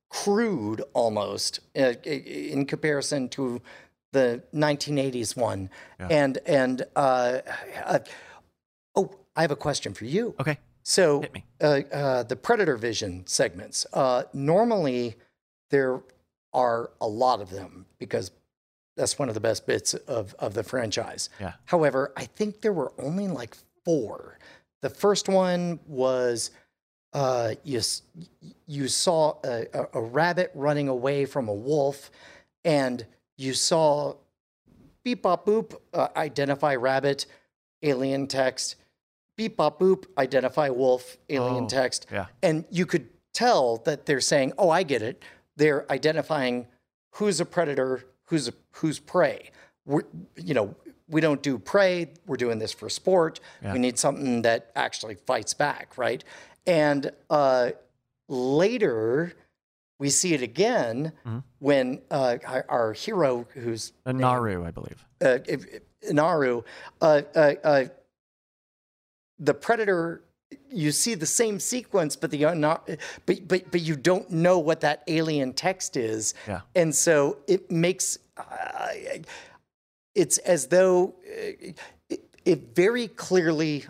crude 0.09 0.83
almost 0.95 1.61
uh, 1.77 1.93
in 2.05 2.65
comparison 2.65 3.29
to 3.29 3.61
the 4.13 4.43
1980s 4.55 5.37
one? 5.37 5.71
And 5.99 6.39
and 6.47 6.83
uh, 6.97 7.39
uh, 7.85 7.99
oh, 8.95 9.11
I 9.37 9.43
have 9.43 9.51
a 9.51 9.57
question 9.57 9.95
for 9.95 10.05
you. 10.05 10.35
Okay. 10.41 10.59
So. 10.83 11.25
Uh, 11.61 11.83
uh, 11.93 12.23
the 12.23 12.37
Predator 12.37 12.77
Vision 12.77 13.27
segments. 13.27 13.85
Uh, 13.93 14.23
normally, 14.33 15.17
there 15.71 16.01
are 16.55 16.91
a 17.01 17.09
lot 17.09 17.41
of 17.41 17.51
them 17.51 17.87
because 17.99 18.31
that's 18.97 19.19
one 19.19 19.29
of 19.29 19.35
the 19.35 19.41
best 19.41 19.67
bits 19.67 19.95
of, 19.95 20.35
of 20.39 20.55
the 20.55 20.63
franchise. 20.63 21.31
Yeah. 21.41 21.53
However, 21.67 22.13
I 22.17 22.25
think 22.25 22.61
there 22.61 22.73
were 22.73 22.93
only 22.99 23.29
like 23.29 23.57
four. 23.85 24.39
The 24.83 24.91
first 24.91 25.29
one 25.29 25.79
was 25.87 26.51
uh, 27.13 27.55
you, 27.65 27.81
you 28.67 28.89
saw 28.89 29.37
a, 29.45 29.67
a, 29.73 29.89
a 29.95 30.01
rabbit 30.01 30.51
running 30.55 30.89
away 30.89 31.25
from 31.25 31.49
a 31.49 31.55
wolf, 31.55 32.11
and 32.65 33.07
you 33.39 33.55
saw 33.55 34.15
beep 35.03 35.23
bop 35.23 35.47
boop 35.47 35.75
uh, 35.95 36.09
identify 36.17 36.75
rabbit, 36.75 37.25
alien 37.83 38.27
text, 38.27 38.75
beep 39.37 39.57
bop 39.57 39.79
boop 39.81 40.05
identify 40.19 40.69
wolf, 40.69 41.17
alien 41.31 41.65
Oh, 41.65 41.69
text, 41.69 42.07
yeah. 42.13 42.27
and 42.43 42.65
you 42.71 42.85
could 42.85 43.09
tell 43.33 43.79
that 43.87 44.05
they're 44.05 44.21
saying, 44.21 44.53
"Oh, 44.59 44.69
I 44.69 44.83
get 44.83 45.01
it." 45.01 45.23
They're 45.57 45.91
identifying 45.91 46.67
who's 47.13 47.41
a 47.41 47.45
predator, 47.47 48.05
who's 48.27 48.49
a, 48.49 48.53
who's 48.73 48.99
prey. 48.99 49.51
We're, 49.87 50.03
you 50.37 50.55
know, 50.55 50.75
we 51.09 51.21
don't 51.21 51.43
do 51.43 51.59
prey. 51.59 52.13
We're 52.27 52.37
doing 52.37 52.59
this 52.59 52.73
for 52.73 52.89
sport. 52.91 53.41
Yeah. 53.63 53.73
We 53.73 53.79
need 53.79 53.99
something 53.99 54.43
that 54.43 54.71
actually 54.77 55.15
fights 55.15 55.55
back, 55.55 55.97
right? 55.97 56.23
And 56.67 57.11
uh, 57.31 57.71
later, 58.29 59.33
we 59.99 60.11
see 60.11 60.35
it 60.35 60.43
again 60.43 61.13
Mm-hmm. 61.27 61.39
when 61.59 62.01
uh, 62.11 62.39
our, 62.47 62.65
our 62.69 62.93
hero, 62.93 63.47
who's 63.55 63.93
Naru, 64.07 64.65
I 64.65 64.71
believe. 64.71 65.05
uh, 65.25 65.39
Naru, 66.11 66.63
uh, 67.01 67.23
uh, 67.35 67.55
uh, 67.65 67.85
the 69.39 69.55
predator. 69.55 70.23
You 70.71 70.93
see 70.93 71.15
the 71.15 71.27
same 71.27 71.61
sequence, 71.61 72.17
but 72.17 72.31
the 72.31 72.39
not, 72.55 72.89
but 73.27 73.47
but 73.49 73.71
but 73.71 73.81
you 73.83 73.97
don't 73.97 74.31
know 74.31 74.59
what 74.59 74.81
that 74.81 75.03
alien 75.07 75.53
text 75.53 75.97
is, 75.97 76.33
Yeah. 76.47 76.61
and 76.75 76.95
so 76.95 77.39
it 77.47 77.71
makes 77.71 78.19
uh, 78.39 78.89
it's 80.15 80.39
as 80.39 80.69
though 80.69 81.15
uh, 81.27 81.73
it, 82.09 82.21
it 82.47 82.75
very 82.75 83.09
clearly 83.09 83.85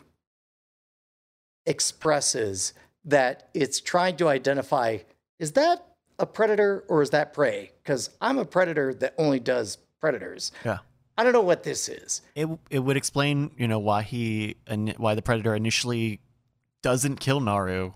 expresses 1.66 2.72
that 3.04 3.48
it's 3.54 3.80
trying 3.80 4.16
to 4.16 4.28
identify 4.28 4.98
is 5.38 5.52
that 5.52 5.84
a 6.18 6.26
predator 6.26 6.84
or 6.88 7.02
is 7.02 7.10
that 7.10 7.32
prey? 7.32 7.72
Because 7.82 8.10
I'm 8.20 8.38
a 8.38 8.44
predator 8.44 8.94
that 8.94 9.14
only 9.18 9.40
does 9.40 9.78
predators. 10.00 10.52
Yeah. 10.64 10.78
I 11.16 11.24
don't 11.24 11.32
know 11.32 11.42
what 11.42 11.64
this 11.64 11.88
is. 11.88 12.22
It 12.36 12.48
it 12.70 12.78
would 12.78 12.96
explain, 12.96 13.50
you 13.56 13.66
know, 13.66 13.80
why 13.80 14.02
he 14.02 14.56
why 14.96 15.16
the 15.16 15.22
predator 15.22 15.54
initially 15.54 16.20
doesn't 16.80 17.16
kill 17.16 17.40
Naru 17.40 17.92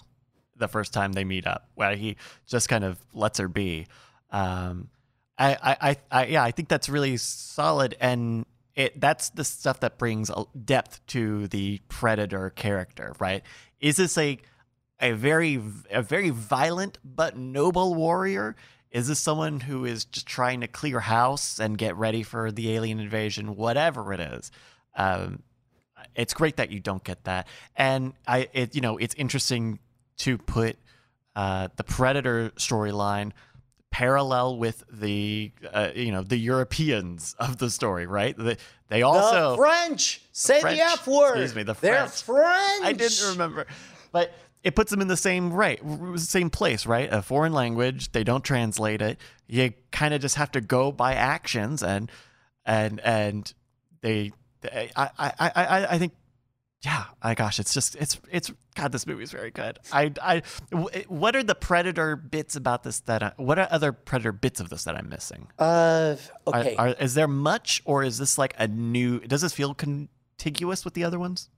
the 0.57 0.67
first 0.67 0.93
time 0.93 1.13
they 1.13 1.25
meet 1.25 1.47
up. 1.47 1.69
Why 1.75 1.95
he 1.95 2.17
just 2.47 2.69
kind 2.69 2.83
of 2.83 2.99
lets 3.13 3.39
her 3.39 3.49
be. 3.49 3.87
Um, 4.31 4.89
I, 5.39 5.55
I, 5.55 5.77
I, 5.81 5.97
I, 6.11 6.27
yeah, 6.27 6.43
I 6.43 6.51
think 6.51 6.69
that's 6.69 6.89
really 6.89 7.17
solid, 7.17 7.97
and 8.01 8.45
it 8.75 9.01
that's 9.01 9.31
the 9.31 9.45
stuff 9.45 9.81
that 9.81 9.99
brings 9.99 10.31
depth 10.65 11.05
to 11.09 11.47
the 11.49 11.81
predator 11.89 12.51
character, 12.51 13.15
right? 13.19 13.43
Is 13.81 13.97
this 13.97 14.17
a 14.19 14.39
a 15.03 15.13
very 15.13 15.61
a 15.91 16.01
very 16.01 16.31
violent 16.31 16.99
but 17.05 17.37
noble 17.37 17.95
warrior? 17.95 18.57
Is 18.91 19.09
this 19.09 19.19
someone 19.19 19.61
who 19.61 19.85
is 19.85 20.05
just 20.05 20.27
trying 20.27 20.61
to 20.61 20.69
clear 20.69 21.01
house 21.01 21.59
and 21.59 21.77
get 21.77 21.97
ready 21.97 22.23
for 22.23 22.53
the 22.53 22.73
alien 22.73 23.01
invasion, 23.01 23.57
whatever 23.57 24.13
it 24.13 24.21
is? 24.21 24.51
Um, 24.97 25.43
it's 26.15 26.35
great 26.35 26.57
that 26.57 26.71
you 26.71 26.79
don't 26.79 27.03
get 27.03 27.25
that, 27.25 27.49
and 27.77 28.13
I, 28.27 28.49
it, 28.53 28.75
you 28.75 28.81
know, 28.81 28.99
it's 28.99 29.15
interesting 29.15 29.79
to 30.19 30.37
put 30.39 30.77
uh, 31.35 31.69
the 31.77 31.85
Predator 31.85 32.51
storyline 32.57 33.33
parallel 33.91 34.57
with 34.57 34.83
the 34.91 35.53
uh, 35.73 35.91
you 35.95 36.13
know 36.13 36.23
the 36.23 36.37
Europeans 36.37 37.35
of 37.39 37.59
the 37.59 37.71
story, 37.71 38.07
right? 38.07 38.37
The, 38.37 38.57
they 38.89 39.03
also 39.03 39.53
the 39.53 39.57
French 39.57 40.23
say 40.33 40.61
French. 40.61 40.77
the 40.77 40.85
F 40.85 41.07
word. 41.07 41.31
Excuse 41.33 41.55
me, 41.55 41.63
the 41.63 41.75
They're 41.75 42.07
French. 42.09 42.23
French. 42.23 42.85
I 42.85 42.93
didn't 42.93 43.31
remember, 43.31 43.67
but 44.11 44.33
it 44.65 44.77
puts 44.77 44.91
them 44.91 45.01
in 45.01 45.09
the 45.09 45.17
same 45.17 45.53
right, 45.53 45.81
same 46.17 46.51
place, 46.51 46.87
right? 46.87 47.09
A 47.13 47.23
foreign 47.23 47.53
language, 47.53 48.13
they 48.13 48.25
don't 48.25 48.45
translate 48.45 49.03
it. 49.03 49.19
You 49.49 49.73
kind 49.91 50.15
of 50.15 50.21
just 50.21 50.37
have 50.37 50.51
to 50.53 50.61
go 50.61 50.93
by 50.93 51.15
actions, 51.15 51.83
and 51.83 52.11
and 52.65 53.01
and 53.01 53.53
they, 54.01 54.33
they 54.61 54.91
I, 54.97 55.11
I 55.19 55.33
I 55.39 55.87
I 55.95 55.99
think. 55.99 56.13
Yeah, 56.85 57.05
I 57.23 57.37
gosh, 57.37 57.61
it's 57.61 57.73
just 57.73 57.95
it's 57.95 58.19
it's 58.29 58.51
God. 58.75 58.91
This 58.91 59.07
movie 59.07 59.23
is 59.23 59.31
very 59.31 59.53
good. 59.53 59.79
I 59.93 60.13
I 60.21 60.43
what 61.07 61.37
are 61.37 61.45
the 61.45 61.55
predator 61.55 62.17
bits 62.17 62.57
about 62.57 62.83
this 62.83 62.99
that 63.01 63.23
I, 63.23 63.33
what 63.37 63.57
are 63.61 63.69
other 63.71 63.93
predator 63.93 64.33
bits 64.33 64.59
of 64.59 64.69
this 64.69 64.83
that 64.83 64.97
I'm 64.97 65.09
missing? 65.09 65.47
Uh, 65.61 66.17
Are- 66.49 66.61
okay. 66.61 66.75
are, 66.75 66.89
is 66.89 67.15
there 67.15 67.29
much, 67.29 67.83
or 67.85 68.03
is 68.03 68.19
this 68.19 68.37
like 68.37 68.55
a 68.59 68.67
new? 68.67 69.21
Does 69.21 69.43
this 69.43 69.53
feel 69.53 69.75
contiguous 69.75 70.85
with 70.85 70.95
the 70.95 71.05
other 71.05 71.21
ones? 71.21 71.51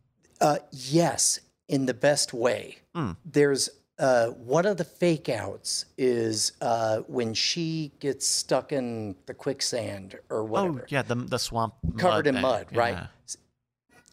Uh, 0.42 0.58
yes, 0.70 1.40
in 1.68 1.86
the 1.86 1.94
best 1.94 2.32
way. 2.32 2.78
Hmm. 2.94 3.12
There's 3.24 3.68
uh, 3.98 4.28
one 4.30 4.66
of 4.66 4.76
the 4.76 4.84
fake 4.84 5.28
outs 5.28 5.86
is 5.96 6.52
uh, 6.60 6.98
when 7.06 7.32
she 7.32 7.92
gets 8.00 8.26
stuck 8.26 8.72
in 8.72 9.14
the 9.26 9.34
quicksand 9.34 10.18
or 10.30 10.44
whatever, 10.44 10.80
Oh 10.82 10.86
yeah, 10.88 11.02
the 11.02 11.14
the 11.14 11.38
swamp 11.38 11.74
covered 11.96 12.26
in 12.26 12.34
thing. 12.34 12.42
mud, 12.42 12.66
right? 12.72 12.94
Yeah. 12.94 13.06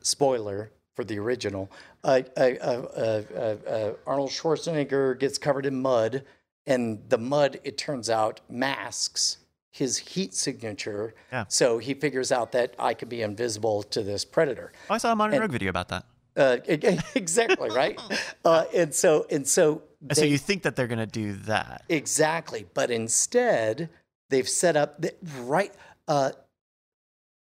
Spoiler 0.01 0.72
for 0.96 1.03
the 1.03 1.17
original. 1.20 1.72
Uh, 2.03 2.22
uh, 2.36 2.39
uh, 2.39 2.63
uh, 2.63 3.22
uh, 3.36 3.70
uh, 3.70 3.93
Arnold 4.08 4.29
Schwarzenegger 4.31 5.17
gets 5.20 5.38
covered 5.38 5.65
in 5.65 5.81
mud, 5.81 6.24
and 6.65 7.00
the 7.10 7.17
mud, 7.17 7.60
it 7.63 7.77
turns 7.77 8.10
out, 8.10 8.41
masks 8.50 9.38
his 9.70 9.98
heat 9.98 10.34
signature. 10.34 11.13
Yeah. 11.31 11.46
So 11.48 11.77
he 11.77 11.93
figures 11.93 12.31
out 12.31 12.51
that 12.51 12.75
I 12.77 12.93
could 12.93 13.10
be 13.10 13.22
invisible 13.22 13.84
to 13.84 14.03
this 14.03 14.25
predator. 14.25 14.74
Oh, 14.89 14.96
I 14.96 14.98
saw 14.98 15.12
a 15.13 15.15
modern 15.15 15.39
rogue 15.39 15.51
video 15.51 15.70
about 15.70 15.88
that. 15.89 16.05
Uh, 16.35 16.57
exactly 17.15 17.69
right. 17.69 18.00
Uh, 18.43 18.65
and 18.73 18.93
so 18.93 19.27
and 19.29 19.47
so 19.47 19.83
And 20.01 20.17
so 20.17 20.25
you 20.25 20.38
think 20.39 20.63
that 20.63 20.75
they're 20.75 20.88
gonna 20.88 21.05
do 21.05 21.33
that? 21.33 21.83
exactly, 21.89 22.65
but 22.73 22.89
instead 22.89 23.89
they've 24.29 24.50
set 24.50 24.75
up 24.75 25.00
the, 25.01 25.13
right. 25.41 25.73
Uh, 26.07 26.31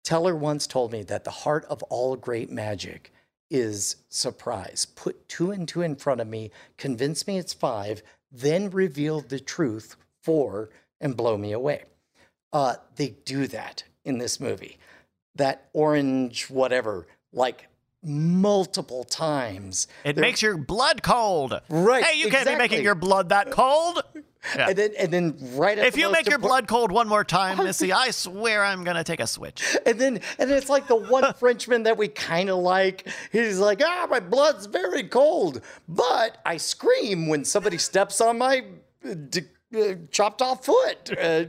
Teller 0.04 0.34
once 0.36 0.66
told 0.66 0.92
me 0.92 1.02
that 1.04 1.24
the 1.24 1.30
heart 1.30 1.64
of 1.66 1.82
all 1.84 2.16
great 2.16 2.50
magic 2.50 3.12
is 3.50 3.96
surprise. 4.08 4.84
Put 4.84 5.28
two 5.28 5.50
and 5.50 5.66
two 5.66 5.82
in 5.82 5.94
front 5.96 6.20
of 6.20 6.26
me, 6.26 6.50
convince 6.76 7.26
me 7.26 7.38
it's 7.38 7.52
five, 7.54 8.02
then 8.30 8.68
reveal 8.70 9.20
the 9.20 9.38
truth 9.40 9.96
four 10.22 10.70
and 11.00 11.16
blow 11.16 11.36
me 11.36 11.52
away. 11.52 11.84
Uh, 12.52 12.74
they 12.96 13.10
do 13.24 13.46
that 13.46 13.84
in 14.04 14.18
this 14.18 14.40
movie. 14.40 14.78
That 15.36 15.68
orange 15.72 16.50
whatever, 16.50 17.06
like 17.32 17.68
multiple 18.02 19.04
times. 19.04 19.86
It 20.04 20.14
They're- 20.14 20.22
makes 20.22 20.42
your 20.42 20.56
blood 20.56 21.02
cold. 21.02 21.60
Right, 21.68 22.04
Hey, 22.04 22.18
you 22.18 22.28
can't 22.30 22.46
be 22.48 22.56
making 22.56 22.82
your 22.82 22.94
blood 22.94 23.28
that 23.30 23.50
cold. 23.50 24.02
Yeah. 24.56 24.70
and 24.70 24.76
then 24.76 24.90
and 24.98 25.12
then 25.12 25.36
right 25.54 25.78
at 25.78 25.86
If 25.86 25.94
the 25.94 26.00
you 26.00 26.10
make 26.10 26.28
your 26.28 26.40
impor- 26.40 26.42
blood 26.42 26.66
cold 26.66 26.90
one 26.90 27.06
more 27.06 27.22
time, 27.22 27.58
Missy, 27.64 27.92
I 27.92 28.10
swear 28.10 28.64
I'm 28.64 28.82
gonna 28.82 29.04
take 29.04 29.20
a 29.20 29.26
switch. 29.28 29.76
and 29.86 30.00
then 30.00 30.20
and 30.36 30.50
it's 30.50 30.68
like 30.68 30.88
the 30.88 30.96
one 30.96 31.32
Frenchman 31.38 31.84
that 31.84 31.96
we 31.96 32.08
kind 32.08 32.50
of 32.50 32.58
like. 32.58 33.06
He's 33.30 33.60
like, 33.60 33.80
ah, 33.84 34.08
my 34.10 34.18
blood's 34.18 34.66
very 34.66 35.04
cold, 35.04 35.60
but 35.88 36.38
I 36.44 36.56
scream 36.56 37.28
when 37.28 37.44
somebody 37.44 37.78
steps 37.78 38.20
on 38.20 38.38
my 38.38 38.64
d- 39.28 39.42
uh, 39.76 39.94
chopped 40.10 40.42
off 40.42 40.64
foot. 40.66 41.12
Uh, 41.16 41.44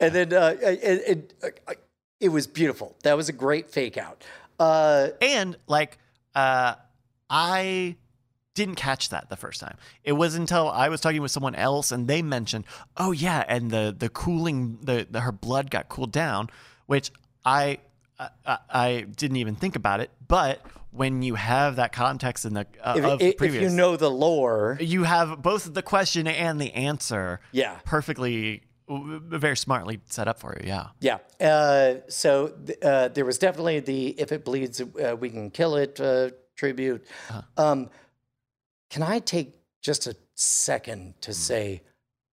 and 0.00 0.12
then 0.12 0.32
uh, 0.32 0.56
and, 0.64 1.00
and, 1.00 1.34
uh, 1.44 1.74
it 2.18 2.28
was 2.30 2.48
beautiful. 2.48 2.96
That 3.04 3.16
was 3.16 3.28
a 3.28 3.32
great 3.32 3.70
fake 3.70 3.96
out. 3.96 4.24
Uh, 4.62 5.08
And 5.20 5.56
like, 5.66 5.98
uh, 6.34 6.74
I 7.28 7.96
didn't 8.54 8.74
catch 8.74 9.08
that 9.08 9.28
the 9.30 9.36
first 9.36 9.60
time. 9.60 9.76
It 10.04 10.12
was 10.12 10.34
until 10.34 10.70
I 10.70 10.88
was 10.88 11.00
talking 11.00 11.22
with 11.22 11.30
someone 11.30 11.54
else 11.54 11.90
and 11.90 12.06
they 12.06 12.22
mentioned, 12.22 12.64
"Oh 12.96 13.12
yeah," 13.12 13.44
and 13.48 13.70
the 13.70 13.94
the 13.96 14.08
cooling, 14.08 14.78
the, 14.82 15.06
the 15.10 15.20
her 15.20 15.32
blood 15.32 15.70
got 15.70 15.88
cooled 15.88 16.12
down, 16.12 16.50
which 16.86 17.10
I, 17.44 17.78
I 18.18 18.58
I 18.68 19.06
didn't 19.16 19.38
even 19.38 19.54
think 19.54 19.74
about 19.76 20.00
it. 20.00 20.10
But 20.28 20.60
when 20.90 21.22
you 21.22 21.36
have 21.36 21.76
that 21.76 21.92
context 21.92 22.44
in 22.44 22.52
the 22.52 22.66
uh, 22.82 22.94
if, 22.98 23.04
of 23.04 23.22
if 23.22 23.36
previous, 23.38 23.62
you 23.62 23.76
know 23.76 23.96
the 23.96 24.10
lore, 24.10 24.76
you 24.80 25.04
have 25.04 25.40
both 25.42 25.72
the 25.72 25.82
question 25.82 26.26
and 26.26 26.60
the 26.60 26.72
answer. 26.74 27.40
Yeah. 27.52 27.78
perfectly, 27.86 28.62
very 28.98 29.56
smartly 29.56 30.00
set 30.08 30.28
up 30.28 30.38
for 30.40 30.56
you. 30.60 30.68
Yeah. 30.68 30.88
Yeah. 31.00 31.18
Uh, 31.40 31.94
so 32.08 32.48
th- 32.66 32.78
uh, 32.82 33.08
there 33.08 33.24
was 33.24 33.38
definitely 33.38 33.80
the 33.80 34.08
"if 34.20 34.32
it 34.32 34.44
bleeds, 34.44 34.80
uh, 34.80 35.16
we 35.18 35.30
can 35.30 35.50
kill 35.50 35.76
it" 35.76 36.00
uh, 36.00 36.30
tribute. 36.56 37.04
Um, 37.56 37.90
can 38.90 39.02
I 39.02 39.18
take 39.20 39.54
just 39.80 40.06
a 40.06 40.14
second 40.34 41.14
to 41.22 41.32
say, 41.32 41.82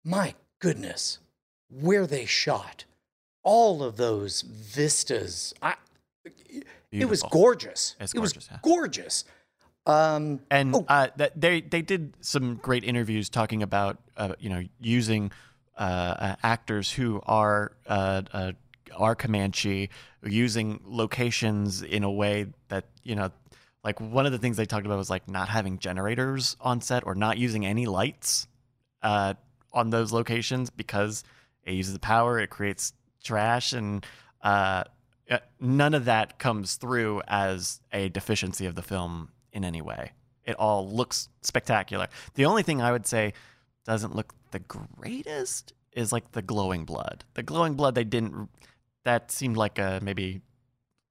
my 0.03 0.35
goodness, 0.59 1.19
where 1.69 2.05
they 2.05 2.25
shot 2.25 2.85
all 3.43 3.81
of 3.83 3.95
those 3.97 4.41
vistas? 4.41 5.53
I, 5.61 5.75
it 6.91 7.07
was 7.09 7.23
gorgeous. 7.23 7.95
It's 7.99 8.13
it 8.13 8.19
was 8.19 8.33
gorgeous, 8.33 8.49
yeah. 8.51 8.57
gorgeous. 8.63 9.25
Um, 9.85 10.41
and 10.51 10.75
Oh. 10.75 10.85
uh, 10.87 11.07
they 11.35 11.61
they 11.61 11.81
did 11.81 12.13
some 12.21 12.55
great 12.55 12.83
interviews 12.83 13.29
talking 13.29 13.63
about 13.63 13.97
uh, 14.17 14.35
you 14.39 14.49
know 14.49 14.63
using 14.79 15.31
actors 15.79 16.91
who 16.91 17.21
are 17.25 17.71
uh, 17.87 18.21
uh, 18.33 18.51
are 18.95 19.15
Comanche, 19.15 19.89
using 20.23 20.79
locations 20.85 21.81
in 21.81 22.03
a 22.03 22.11
way 22.11 22.47
that 22.67 22.85
you 23.03 23.15
know, 23.15 23.31
like 23.83 23.99
one 23.99 24.25
of 24.25 24.31
the 24.31 24.37
things 24.37 24.57
they 24.57 24.65
talked 24.65 24.85
about 24.85 24.97
was 24.97 25.09
like 25.09 25.29
not 25.29 25.49
having 25.49 25.79
generators 25.79 26.57
on 26.59 26.81
set 26.81 27.05
or 27.05 27.15
not 27.15 27.37
using 27.37 27.65
any 27.65 27.85
lights 27.85 28.47
uh, 29.01 29.33
on 29.73 29.89
those 29.89 30.11
locations 30.11 30.69
because 30.69 31.23
it 31.63 31.73
uses 31.73 31.93
the 31.93 31.99
power, 31.99 32.39
it 32.39 32.49
creates 32.49 32.93
trash, 33.23 33.73
and 33.73 34.05
uh, 34.41 34.83
uh, 35.29 35.37
none 35.59 35.93
of 35.93 36.05
that 36.05 36.39
comes 36.39 36.75
through 36.75 37.21
as 37.27 37.79
a 37.91 38.09
deficiency 38.09 38.65
of 38.65 38.75
the 38.75 38.81
film 38.81 39.29
in 39.53 39.63
any 39.63 39.81
way. 39.81 40.11
It 40.45 40.55
all 40.55 40.89
looks 40.89 41.29
spectacular. 41.41 42.07
The 42.33 42.45
only 42.45 42.63
thing 42.63 42.81
I 42.81 42.91
would 42.91 43.05
say 43.05 43.33
doesn't 43.89 44.15
look 44.15 44.35
the 44.51 44.59
greatest 44.59 45.73
is 45.93 46.11
like 46.11 46.31
the 46.33 46.43
glowing 46.43 46.85
blood. 46.85 47.23
The 47.33 47.41
glowing 47.41 47.73
blood 47.73 47.95
they 47.95 48.03
didn't. 48.03 48.49
That 49.03 49.31
seemed 49.31 49.57
like 49.57 49.79
a 49.79 49.99
maybe 50.03 50.41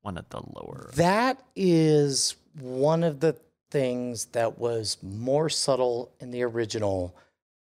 one 0.03 0.17
of 0.17 0.29
the 0.29 0.41
lower. 0.41 0.91
That 0.95 1.43
is 1.57 2.37
one 2.61 3.03
of 3.03 3.19
the 3.19 3.37
things 3.73 4.27
that 4.27 4.59
was 4.59 4.97
more 5.03 5.49
subtle 5.49 6.13
in 6.21 6.31
the 6.31 6.45
original, 6.45 7.17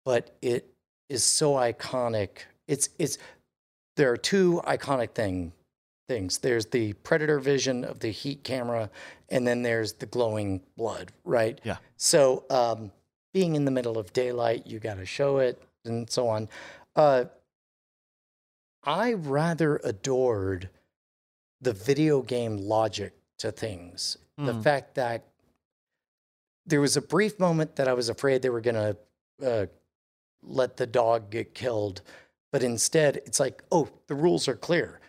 but 0.06 0.36
it 0.42 0.74
is 1.10 1.26
so 1.26 1.56
iconic. 1.56 2.46
It's 2.70 2.88
it's 2.98 3.18
there 3.98 4.10
are 4.10 4.18
two 4.18 4.62
iconic 4.66 5.12
thing 5.12 5.52
things. 6.08 6.38
There's 6.38 6.68
the 6.68 6.94
predator 6.94 7.40
vision 7.40 7.84
of 7.84 8.00
the 8.00 8.10
heat 8.10 8.46
camera, 8.46 8.90
and 9.28 9.46
then 9.46 9.64
there's 9.64 9.94
the 9.94 10.06
glowing 10.06 10.62
blood, 10.78 11.12
right? 11.26 11.60
Yeah. 11.64 11.78
So 11.98 12.46
um, 12.50 12.92
being 13.34 13.56
in 13.56 13.66
the 13.66 13.72
middle 13.72 13.98
of 13.98 14.14
daylight, 14.14 14.68
you 14.68 14.80
got 14.80 14.96
to 14.96 15.06
show 15.06 15.40
it, 15.40 15.62
and 15.86 16.10
so 16.10 16.28
on. 16.28 16.48
Uh, 16.96 17.26
I 18.84 19.14
rather 19.14 19.78
adored 19.84 20.70
the 21.62 21.74
video 21.74 22.22
game 22.22 22.58
logic 22.58 23.14
to 23.40 23.52
things. 23.52 24.18
The 24.38 24.54
Hmm. 24.54 24.62
fact 24.62 24.96
that 24.96 25.24
there 26.66 26.82
was 26.82 26.96
a 26.98 27.02
brief 27.02 27.40
moment 27.40 27.76
that 27.76 27.88
I 27.88 27.94
was 27.94 28.10
afraid 28.10 28.42
they 28.42 28.50
were 28.50 28.62
going 28.62 28.76
to 28.76 28.98
uh, 29.46 29.66
let 30.42 30.78
the 30.78 30.88
dog 30.88 31.30
get 31.30 31.54
killed, 31.54 32.02
but 32.52 32.64
instead 32.64 33.18
it's 33.18 33.40
like, 33.40 33.64
oh, 33.72 33.90
the 34.08 34.16
rules 34.16 34.48
are 34.48 34.56
clear. 34.56 35.00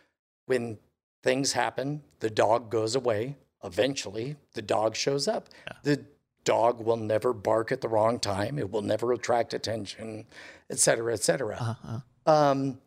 When 0.46 0.78
things 1.22 1.52
happen, 1.52 2.02
the 2.20 2.30
dog 2.30 2.70
goes 2.70 2.94
away. 2.94 3.36
Eventually, 3.62 4.36
the 4.52 4.62
dog 4.62 4.94
shows 4.96 5.26
up. 5.28 5.48
The 5.84 6.04
dog 6.44 6.80
will 6.80 6.96
never 6.96 7.32
bark 7.32 7.72
at 7.72 7.80
the 7.80 7.88
wrong 7.88 8.18
time. 8.18 8.58
It 8.58 8.70
will 8.70 8.82
never 8.82 9.12
attract 9.12 9.54
attention, 9.54 10.26
et 10.70 10.78
cetera, 10.78 11.12
et 11.12 11.22
cetera. 11.22 11.56
Uh-huh. 11.56 12.00
Um, 12.32 12.78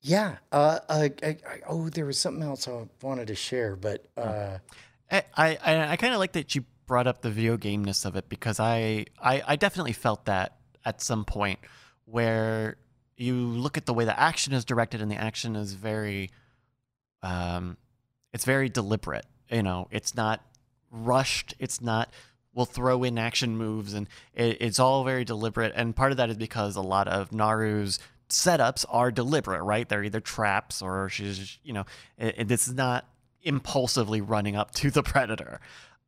Yeah. 0.00 0.36
Uh, 0.50 0.80
I, 0.88 1.12
I, 1.22 1.36
oh, 1.68 1.88
there 1.88 2.06
was 2.06 2.18
something 2.18 2.42
else 2.42 2.66
I 2.66 2.88
wanted 3.02 3.28
to 3.28 3.34
share, 3.36 3.76
but 3.76 4.04
uh, 4.16 4.58
I 5.10 5.22
I, 5.36 5.92
I 5.92 5.96
kind 5.96 6.12
of 6.12 6.18
like 6.18 6.32
that 6.32 6.54
you 6.54 6.64
brought 6.86 7.06
up 7.06 7.22
the 7.22 7.30
video 7.30 7.56
gameness 7.56 8.04
of 8.04 8.16
it 8.16 8.28
because 8.28 8.58
I, 8.58 9.06
I 9.20 9.42
I 9.46 9.56
definitely 9.56 9.92
felt 9.92 10.24
that 10.26 10.56
at 10.84 11.00
some 11.00 11.24
point 11.24 11.60
where 12.06 12.76
you 13.16 13.34
look 13.36 13.76
at 13.76 13.86
the 13.86 13.94
way 13.94 14.04
the 14.04 14.18
action 14.18 14.52
is 14.52 14.64
directed 14.64 15.00
and 15.00 15.10
the 15.10 15.16
action 15.16 15.54
is 15.54 15.74
very 15.74 16.30
um 17.22 17.76
it's 18.32 18.44
very 18.44 18.68
deliberate 18.68 19.24
you 19.48 19.62
know 19.62 19.86
it's 19.92 20.16
not 20.16 20.42
rushed 20.92 21.54
it's 21.58 21.80
not 21.80 22.12
we'll 22.54 22.66
throw 22.66 23.02
in 23.02 23.18
action 23.18 23.56
moves 23.56 23.94
and 23.94 24.06
it, 24.34 24.58
it's 24.60 24.78
all 24.78 25.02
very 25.04 25.24
deliberate 25.24 25.72
and 25.74 25.96
part 25.96 26.10
of 26.12 26.18
that 26.18 26.28
is 26.30 26.36
because 26.36 26.76
a 26.76 26.80
lot 26.82 27.08
of 27.08 27.30
naru's 27.30 27.98
setups 28.28 28.84
are 28.90 29.10
deliberate 29.10 29.62
right 29.62 29.88
they're 29.88 30.04
either 30.04 30.20
traps 30.20 30.80
or 30.82 31.08
she's 31.08 31.58
you 31.64 31.72
know 31.72 31.84
it, 32.18 32.34
it- 32.38 32.48
this 32.48 32.68
is 32.68 32.74
not 32.74 33.06
impulsively 33.42 34.20
running 34.20 34.54
up 34.54 34.70
to 34.72 34.90
the 34.90 35.02
predator 35.12 35.60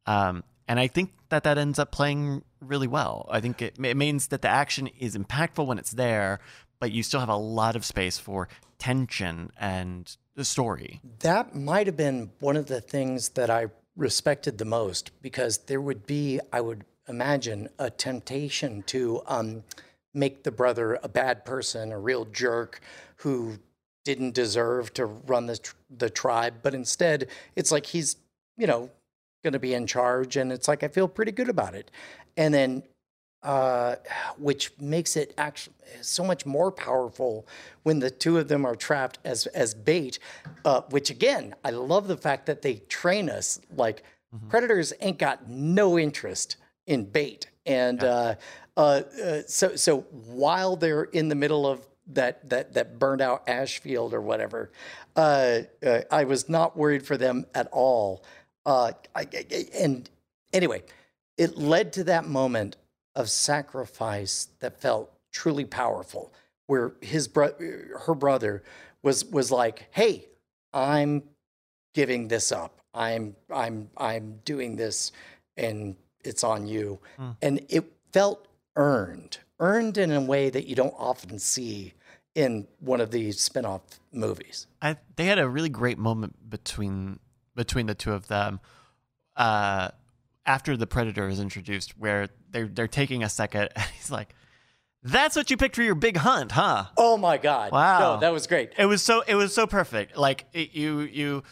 um, 0.07 0.45
and 0.69 0.79
I 0.81 0.87
think 0.87 1.12
that 1.31 1.45
that 1.45 1.59
ends 1.59 1.79
up 1.79 1.93
playing 1.93 2.43
really 2.61 2.87
well. 2.87 3.29
I 3.31 3.41
think 3.43 3.61
it, 3.61 3.76
it 3.83 3.97
means 3.99 4.29
that 4.29 4.41
the 4.41 4.49
action 4.49 4.87
is 4.87 5.14
impactful 5.14 5.67
when 5.67 5.79
it's 5.79 5.91
there, 5.91 6.41
but 6.81 6.91
you 6.91 7.03
still 7.03 7.21
have 7.21 7.29
a 7.29 7.37
lot 7.37 7.76
of 7.76 7.85
space 7.85 8.17
for 8.19 8.49
tension 8.79 9.50
and 9.59 10.14
the 10.37 10.45
story. 10.45 11.00
that 11.21 11.55
might 11.55 11.87
have 11.87 11.97
been 11.99 12.31
one 12.41 12.57
of 12.57 12.64
the 12.67 12.81
things 12.81 13.31
that 13.31 13.50
I 13.50 13.67
respected 13.97 14.59
the 14.59 14.65
most 14.65 15.11
because 15.23 15.59
there 15.59 15.81
would 15.81 16.07
be, 16.07 16.41
I 16.53 16.61
would 16.61 16.85
imagine, 17.09 17.69
a 17.79 17.91
temptation 17.91 18.83
to 18.85 19.23
um, 19.27 19.65
make 20.13 20.43
the 20.43 20.51
brother 20.51 20.99
a 21.03 21.09
bad 21.09 21.45
person, 21.45 21.93
a 21.93 21.99
real 21.99 22.25
jerk 22.27 22.81
who 23.17 23.59
didn't 24.05 24.35
deserve 24.35 24.93
to 24.95 25.07
run 25.07 25.47
the, 25.47 25.57
tr- 25.57 25.75
the 25.91 26.11
tribe. 26.11 26.55
But 26.63 26.75
instead, 26.75 27.29
it's 27.57 27.73
like 27.73 27.87
he's, 27.87 28.17
you 28.57 28.67
know, 28.67 28.91
going 29.43 29.53
to 29.53 29.59
be 29.59 29.75
in 29.75 29.87
charge. 29.87 30.37
And 30.37 30.53
it's 30.53 30.69
like, 30.69 30.83
I 30.83 30.89
feel 30.89 31.09
pretty 31.09 31.33
good 31.33 31.49
about 31.49 31.75
it. 31.75 31.91
And 32.37 32.53
then, 32.53 32.83
uh, 33.45 33.97
which 34.39 34.73
makes 34.81 35.17
it 35.17 35.33
actually 35.39 35.75
so 36.01 36.25
much 36.25 36.45
more 36.47 36.73
powerful 36.73 37.47
when 37.85 38.01
the 38.01 38.11
two 38.11 38.39
of 38.39 38.49
them 38.49 38.65
are 38.65 38.75
trapped 38.75 39.19
as, 39.25 39.47
as 39.49 39.75
bait. 39.75 40.19
Uh, 40.65 40.81
which 40.91 41.11
again, 41.11 41.55
I 41.65 41.71
love 41.71 42.09
the 42.09 42.17
fact 42.17 42.47
that 42.47 42.63
they 42.63 42.77
train 42.89 43.31
us 43.31 43.61
like 43.77 44.03
predators 44.49 44.93
ain't 45.01 45.19
got 45.19 45.49
no 45.49 45.99
interest 45.99 46.57
in 46.87 47.05
bait. 47.05 47.47
And 47.67 48.03
uh, 48.03 48.35
uh, 48.77 48.81
uh, 49.25 49.43
so, 49.47 49.77
so 49.77 50.01
while 50.11 50.75
they're 50.77 51.05
in 51.05 51.29
the 51.29 51.35
middle 51.37 51.67
of 51.67 51.87
that 52.09 52.51
that 52.51 52.75
that 52.75 52.99
burned 52.99 53.23
out 53.23 53.49
ash 53.49 53.79
field 53.79 54.13
or 54.13 54.21
whatever, 54.21 54.71
uh, 55.17 55.61
uh, 55.87 56.01
I 56.11 56.25
was 56.25 56.49
not 56.49 56.77
worried 56.77 57.07
for 57.07 57.17
them 57.17 57.47
at 57.55 57.69
all. 57.73 58.25
Uh, 58.67 58.93
I, 59.15 59.21
I- 59.33 59.67
and 59.79 60.11
anyway, 60.53 60.83
it 61.39 61.57
led 61.57 61.93
to 61.95 62.05
that 62.05 62.27
moment 62.27 62.77
of 63.16 63.30
sacrifice 63.30 64.49
that 64.61 64.80
felt 64.80 65.12
truly 65.33 65.64
powerful, 65.64 66.33
where 66.66 66.94
his 67.00 67.28
bro- 67.28 67.54
her 68.06 68.14
brother 68.14 68.62
was 69.02 69.25
was 69.25 69.50
like, 69.50 69.88
"Hey, 69.90 70.28
I'm 70.73 71.23
giving 71.94 72.28
this 72.28 72.52
up. 72.52 72.80
I'm 72.92 73.37
I'm 73.52 73.90
I'm 73.97 74.40
doing 74.44 74.76
this, 74.76 75.12
and 75.56 75.97
it's 76.25 76.44
on 76.44 76.66
you." 76.66 77.00
Mm. 77.18 77.37
And 77.42 77.66
it 77.68 77.85
felt 78.12 78.49
earned, 78.76 79.38
earned 79.61 79.98
in 79.98 80.11
a 80.11 80.20
way 80.20 80.50
that 80.50 80.66
you 80.66 80.74
don't 80.74 80.94
often 80.98 81.38
see 81.38 81.94
in 82.35 82.66
one 82.81 83.00
of 83.00 83.11
these 83.12 83.40
spin-off 83.40 83.83
movies. 84.12 84.66
I, 84.83 84.96
they 85.16 85.27
had 85.27 85.38
a 85.38 85.48
really 85.48 85.68
great 85.68 85.98
moment 85.98 86.50
between 86.50 87.20
between 87.55 87.87
the 87.87 87.94
two 87.94 88.12
of 88.12 88.27
them 88.27 88.59
uh, 89.37 89.90
after 90.46 90.76
the 90.76 90.87
predator 90.87 91.28
is 91.28 91.40
introduced, 91.40 91.98
where 91.98 92.28
they're 92.50 92.66
they're 92.68 92.88
taking 92.88 93.22
a 93.22 93.28
second, 93.28 93.68
and 93.76 93.85
he's 93.96 94.11
like, 94.11 94.35
"That's 95.02 95.37
what 95.37 95.50
you 95.50 95.57
picked 95.57 95.76
for 95.76 95.83
your 95.83 95.94
big 95.94 96.16
hunt, 96.18 96.52
huh?" 96.52 96.87
Oh 96.96 97.16
my 97.16 97.38
God! 97.38 97.72
Wow. 97.72 98.14
no, 98.14 98.20
that 98.20 98.33
was 98.33 98.46
great. 98.46 98.72
It 98.78 98.87
was 98.87 99.02
so 99.02 99.22
it 99.26 99.35
was 99.35 99.54
so 99.54 99.66
perfect. 99.66 100.16
Like 100.16 100.46
it, 100.52 100.74
you 100.74 101.00
you 101.00 101.42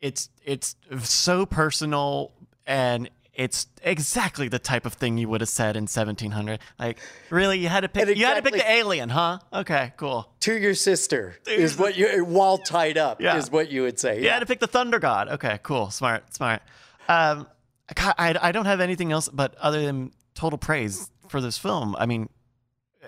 it's 0.00 0.28
it's 0.44 0.76
so 1.02 1.46
personal 1.46 2.32
and 2.66 3.08
it's 3.32 3.66
exactly 3.82 4.46
the 4.46 4.60
type 4.60 4.86
of 4.86 4.92
thing 4.92 5.18
you 5.18 5.28
would 5.28 5.40
have 5.40 5.48
said 5.48 5.76
in 5.76 5.84
1700. 5.84 6.60
Like 6.78 6.98
really 7.30 7.58
you 7.58 7.68
had 7.68 7.80
to 7.80 7.88
pick 7.88 8.06
And 8.06 8.16
you 8.16 8.26
had 8.26 8.34
to 8.36 8.42
pick 8.42 8.52
the 8.52 8.70
alien, 8.70 9.08
huh? 9.08 9.40
Okay, 9.52 9.92
cool. 9.96 10.30
To 10.40 10.56
your 10.56 10.74
sister 10.74 11.34
is 11.48 11.76
what 11.76 11.96
you 11.96 12.24
while 12.24 12.58
tied 12.58 12.96
up 12.96 13.20
Yeah. 13.20 13.36
is 13.36 13.50
what 13.50 13.72
you 13.72 13.82
would 13.82 13.98
say. 13.98 14.22
You 14.22 14.28
had 14.30 14.38
to 14.40 14.46
pick 14.46 14.60
the 14.60 14.66
thunder 14.68 14.98
god. 15.00 15.28
Okay, 15.30 15.58
cool. 15.64 15.90
Smart, 15.90 16.32
smart. 16.32 16.62
Um 17.08 17.48
I, 17.96 18.14
I 18.18 18.48
I 18.48 18.52
don't 18.52 18.66
have 18.66 18.80
anything 18.80 19.12
else 19.12 19.28
but 19.28 19.54
other 19.56 19.82
than 19.84 20.12
total 20.34 20.58
praise 20.58 21.10
for 21.28 21.40
this 21.40 21.58
film. 21.58 21.96
I 21.98 22.06
mean 22.06 22.28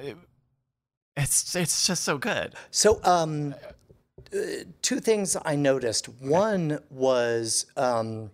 it- 0.00 0.16
it's 1.16 1.54
it's 1.56 1.86
just 1.86 2.04
so 2.04 2.18
good. 2.18 2.54
So, 2.70 3.00
um, 3.02 3.54
uh, 4.34 4.38
two 4.82 5.00
things 5.00 5.34
I 5.46 5.56
noticed. 5.56 6.08
One 6.10 6.78
was 6.90 7.64
um, 7.76 8.30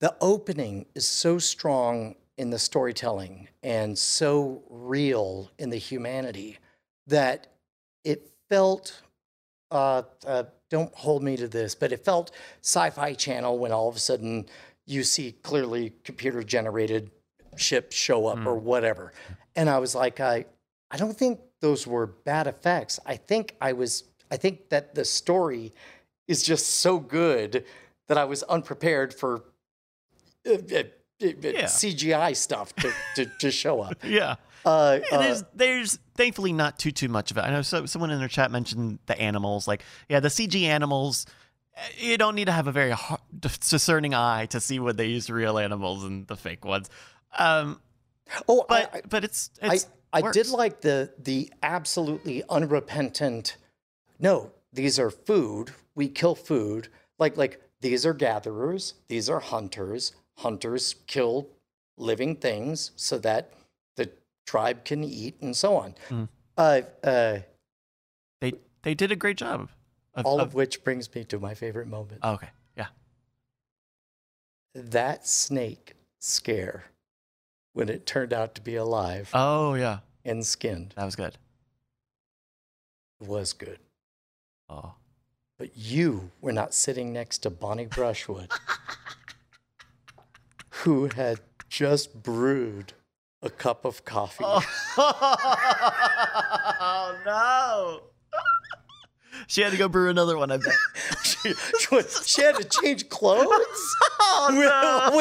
the 0.00 0.14
opening 0.20 0.86
is 0.94 1.06
so 1.06 1.38
strong 1.38 2.14
in 2.36 2.50
the 2.50 2.58
storytelling 2.60 3.48
and 3.64 3.98
so 3.98 4.62
real 4.68 5.50
in 5.58 5.70
the 5.70 5.78
humanity 5.78 6.58
that 7.08 7.48
it 8.04 8.30
felt. 8.48 9.02
Uh, 9.72 10.02
uh, 10.24 10.44
don't 10.70 10.94
hold 10.94 11.24
me 11.24 11.36
to 11.36 11.48
this, 11.48 11.74
but 11.74 11.90
it 11.90 12.04
felt 12.04 12.30
Sci-Fi 12.62 13.14
Channel 13.14 13.58
when 13.58 13.72
all 13.72 13.88
of 13.88 13.96
a 13.96 13.98
sudden 13.98 14.46
you 14.86 15.02
see 15.02 15.32
clearly 15.42 15.92
computer 16.04 16.42
generated 16.42 17.10
ships 17.56 17.96
show 17.96 18.26
up 18.26 18.44
or 18.46 18.54
whatever, 18.54 19.12
and 19.54 19.68
I 19.68 19.78
was 19.78 19.94
like, 19.94 20.20
I, 20.20 20.46
I 20.90 20.96
don't 20.96 21.16
think 21.16 21.40
those 21.60 21.86
were 21.86 22.06
bad 22.06 22.46
effects. 22.46 23.00
I 23.06 23.16
think 23.16 23.56
I 23.60 23.72
was 23.72 24.04
I 24.30 24.36
think 24.36 24.68
that 24.70 24.94
the 24.94 25.04
story 25.04 25.72
is 26.28 26.42
just 26.42 26.66
so 26.66 26.98
good 26.98 27.64
that 28.08 28.18
I 28.18 28.24
was 28.24 28.42
unprepared 28.44 29.14
for 29.14 29.44
uh, 30.46 30.52
uh, 30.52 30.82
uh, 31.22 31.66
CGI 31.66 32.36
stuff 32.36 32.74
to, 32.76 32.92
to, 33.16 33.26
to 33.40 33.50
show 33.50 33.80
up. 33.80 33.96
Yeah. 34.04 34.36
Uh, 34.64 34.98
Yeah, 35.10 35.16
uh, 35.16 35.22
there's 35.22 35.44
there's 35.54 35.98
thankfully 36.16 36.52
not 36.52 36.76
too 36.76 36.90
too 36.90 37.08
much 37.08 37.30
of 37.30 37.36
it. 37.36 37.42
I 37.42 37.50
know 37.50 37.62
so, 37.62 37.86
someone 37.86 38.10
in 38.10 38.18
their 38.18 38.26
chat 38.26 38.50
mentioned 38.50 38.98
the 39.06 39.16
animals. 39.20 39.68
Like, 39.68 39.84
yeah, 40.08 40.18
the 40.18 40.28
CG 40.28 40.60
animals. 40.62 41.26
You 41.98 42.16
don't 42.16 42.34
need 42.34 42.46
to 42.46 42.52
have 42.52 42.66
a 42.66 42.72
very 42.72 42.90
har- 42.90 43.20
discerning 43.38 44.14
eye 44.14 44.46
to 44.46 44.60
see 44.60 44.78
when 44.78 44.96
they 44.96 45.06
use 45.06 45.28
real 45.28 45.58
animals 45.58 46.04
and 46.04 46.26
the 46.26 46.36
fake 46.36 46.64
ones. 46.64 46.88
Um, 47.38 47.80
oh, 48.48 48.64
but 48.68 48.94
I, 48.94 49.00
but 49.08 49.24
it's 49.24 49.50
I, 49.62 49.74
it's 49.74 49.86
I 50.12 50.30
did 50.30 50.48
like 50.48 50.80
the 50.80 51.12
the 51.18 51.52
absolutely 51.62 52.42
unrepentant. 52.48 53.56
No, 54.18 54.52
these 54.72 54.98
are 54.98 55.10
food. 55.10 55.72
We 55.94 56.08
kill 56.08 56.34
food. 56.34 56.88
Like 57.18 57.36
like 57.36 57.60
these 57.80 58.06
are 58.06 58.14
gatherers. 58.14 58.94
These 59.08 59.28
are 59.28 59.40
hunters. 59.40 60.12
Hunters 60.38 60.94
kill 61.06 61.48
living 61.98 62.36
things 62.36 62.92
so 62.96 63.18
that 63.18 63.52
the 63.96 64.10
tribe 64.46 64.84
can 64.84 65.04
eat 65.04 65.36
and 65.40 65.56
so 65.56 65.76
on. 65.76 65.94
Mm. 66.08 66.28
Uh, 66.56 66.80
uh, 67.04 67.38
they 68.40 68.52
they 68.82 68.94
did 68.94 69.12
a 69.12 69.16
great 69.16 69.36
job. 69.36 69.68
Of, 70.16 70.26
all 70.26 70.40
of- 70.40 70.48
of 70.48 70.54
which 70.54 70.82
brings 70.82 71.12
me 71.14 71.24
to 71.24 71.38
my 71.38 71.54
favorite 71.54 71.86
moment. 71.86 72.20
oh, 72.22 72.32
okay, 72.34 72.48
yeah. 72.76 72.86
That 74.74 75.26
snake 75.26 75.94
scare 76.18 76.84
when 77.74 77.88
it 77.88 78.06
turned 78.06 78.32
out 78.32 78.54
to 78.56 78.60
be 78.62 78.74
alive 78.76 79.30
Oh 79.34 79.74
yeah, 79.74 79.98
and 80.24 80.44
skinned 80.44 80.94
that 80.96 81.04
was 81.04 81.16
good. 81.16 81.36
was 83.20 83.52
good. 83.52 83.78
Oh, 84.68 84.94
But 85.58 85.76
you 85.76 86.30
were 86.40 86.52
not 86.52 86.74
sitting 86.74 87.12
next 87.12 87.38
to 87.38 87.50
Bonnie 87.50 87.86
Brushwood, 87.86 88.50
who 90.70 91.08
had 91.14 91.40
just 91.68 92.22
brewed 92.22 92.92
a 93.42 93.50
cup 93.50 93.84
of 93.84 94.04
coffee. 94.04 94.44
oh 94.98 96.22
no. 97.24 98.02
She 99.46 99.62
had 99.62 99.72
to 99.72 99.78
go 99.78 99.88
brew 99.88 100.08
another 100.10 100.36
one. 100.36 100.50
I 100.50 100.56
bet. 100.58 100.74
she, 101.22 101.52
she 102.24 102.42
had 102.42 102.56
to 102.56 102.64
change 102.64 103.08
clothes? 103.08 103.96
Oh 104.38 104.48
no. 104.52 105.20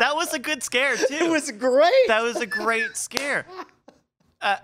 that 0.00 0.14
was 0.14 0.34
a 0.34 0.38
good 0.38 0.62
scare 0.62 0.96
too. 0.96 1.06
it 1.10 1.30
was 1.30 1.50
great. 1.52 2.08
that 2.08 2.22
was 2.22 2.36
a 2.36 2.46
great 2.46 2.96
scare. 2.96 3.46
Uh, 4.42 4.56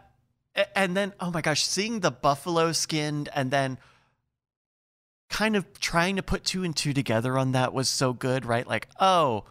and 0.74 0.96
then, 0.96 1.12
oh 1.20 1.30
my 1.30 1.40
gosh, 1.42 1.64
seeing 1.64 2.00
the 2.00 2.10
buffalo 2.10 2.72
skinned 2.72 3.28
and 3.34 3.50
then 3.50 3.78
kind 5.30 5.56
of 5.56 5.78
trying 5.80 6.16
to 6.16 6.22
put 6.22 6.44
two 6.44 6.64
and 6.64 6.74
two 6.76 6.92
together 6.92 7.38
on 7.38 7.52
that 7.52 7.72
was 7.72 7.88
so 7.88 8.12
good, 8.12 8.44
right? 8.44 8.66
Like, 8.66 8.88
oh, 9.00 9.44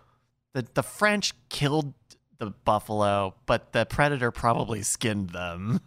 the, 0.53 0.65
the 0.73 0.83
French 0.83 1.33
killed 1.49 1.93
the 2.37 2.47
buffalo, 2.47 3.35
but 3.45 3.71
the 3.71 3.85
predator 3.85 4.31
probably 4.31 4.81
skinned 4.81 5.29
them. 5.31 5.81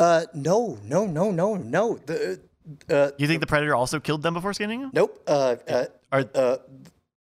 Uh, 0.00 0.24
no, 0.34 0.78
no, 0.82 1.06
no, 1.06 1.30
no, 1.30 1.54
no. 1.56 1.98
The 2.06 2.40
uh, 2.88 3.10
You 3.18 3.26
think 3.26 3.40
the 3.40 3.46
predator 3.46 3.74
also 3.74 4.00
killed 4.00 4.22
them 4.22 4.34
before 4.34 4.52
skinning 4.54 4.80
them? 4.80 4.90
nope. 4.94 5.22
Uh, 5.26 5.56
uh, 5.68 5.84
Are 6.10 6.24
uh, 6.34 6.56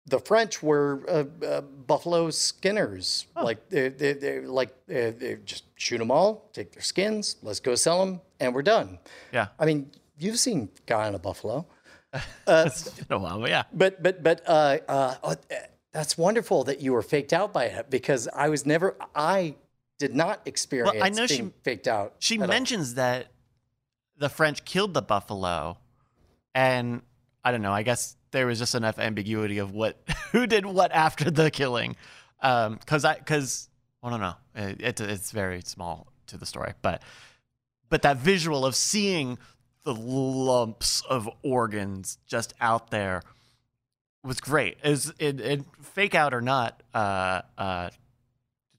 the 0.05 0.19
French 0.19 0.63
were 0.63 1.03
uh, 1.07 1.45
uh, 1.45 1.61
buffalo 1.61 2.29
skinners. 2.31 3.27
Like 3.35 3.69
they, 3.69 3.89
they, 3.89 4.13
they 4.13 4.39
like 4.41 4.73
they, 4.87 5.11
they 5.11 5.37
just 5.45 5.65
shoot 5.75 5.97
them 5.99 6.09
all, 6.09 6.49
take 6.53 6.71
their 6.71 6.81
skins, 6.81 7.35
let's 7.43 7.59
go 7.59 7.75
sell 7.75 8.03
them, 8.05 8.21
and 8.39 8.55
we're 8.55 8.63
done. 8.63 8.99
yeah, 9.31 9.47
I 9.59 9.65
mean, 9.65 9.91
you've 10.17 10.39
seen 10.39 10.69
guy 10.85 11.07
on 11.07 11.15
a 11.15 11.19
buffalo, 11.19 11.67
it's 12.47 12.89
been 12.89 13.17
a 13.17 13.19
while, 13.19 13.39
but 13.39 13.49
yeah. 13.49 13.63
but 13.73 14.01
but 14.01 14.23
but 14.23 14.41
uh, 14.47 14.77
uh, 14.87 15.15
oh, 15.23 15.35
that's 15.91 16.17
wonderful 16.17 16.63
that 16.63 16.81
you 16.81 16.93
were 16.93 17.01
faked 17.03 17.33
out 17.33 17.53
by 17.53 17.65
it 17.65 17.89
because 17.89 18.27
I 18.33 18.49
was 18.49 18.65
never 18.65 18.95
I 19.13 19.55
did 19.99 20.15
not 20.15 20.41
experience 20.45 20.95
well, 20.95 21.03
I 21.03 21.09
know 21.09 21.27
she- 21.27 21.51
faked 21.63 21.87
out. 21.87 22.15
She 22.19 22.35
at 22.35 22.41
all. 22.41 22.47
mentions 22.47 22.95
that 22.95 23.27
the 24.17 24.29
French 24.29 24.65
killed 24.65 24.93
the 24.93 25.01
buffalo, 25.01 25.77
and 26.55 27.01
I 27.43 27.51
don't 27.51 27.61
know. 27.61 27.71
I 27.73 27.83
guess 27.83 28.15
there 28.31 28.47
was 28.47 28.59
just 28.59 28.75
enough 28.75 28.97
ambiguity 28.97 29.59
of 29.59 29.71
what 29.71 29.97
who 30.31 30.47
did 30.47 30.65
what 30.65 30.91
after 30.91 31.29
the 31.29 31.51
killing, 31.51 31.95
because 32.41 33.05
I 33.05 33.15
because 33.15 33.69
I 34.01 34.09
don't 34.09 34.21
know. 34.21 34.35
It, 34.55 34.77
it's 34.79 35.01
it's 35.01 35.31
very 35.31 35.61
small 35.61 36.07
to 36.27 36.37
the 36.37 36.45
story, 36.45 36.73
but 36.81 37.03
but 37.89 38.01
that 38.01 38.17
visual 38.17 38.65
of 38.65 38.75
seeing 38.75 39.37
the 39.83 39.93
lumps 39.93 41.01
of 41.09 41.29
organs 41.43 42.17
just 42.27 42.53
out 42.59 42.91
there 42.91 43.23
was 44.23 44.39
great. 44.41 44.77
Is 44.83 45.13
it, 45.19 45.39
it 45.39 45.63
fake 45.81 46.13
out 46.13 46.33
or 46.33 46.41
not? 46.41 46.83
Uh, 46.93 47.41
uh, 47.57 47.89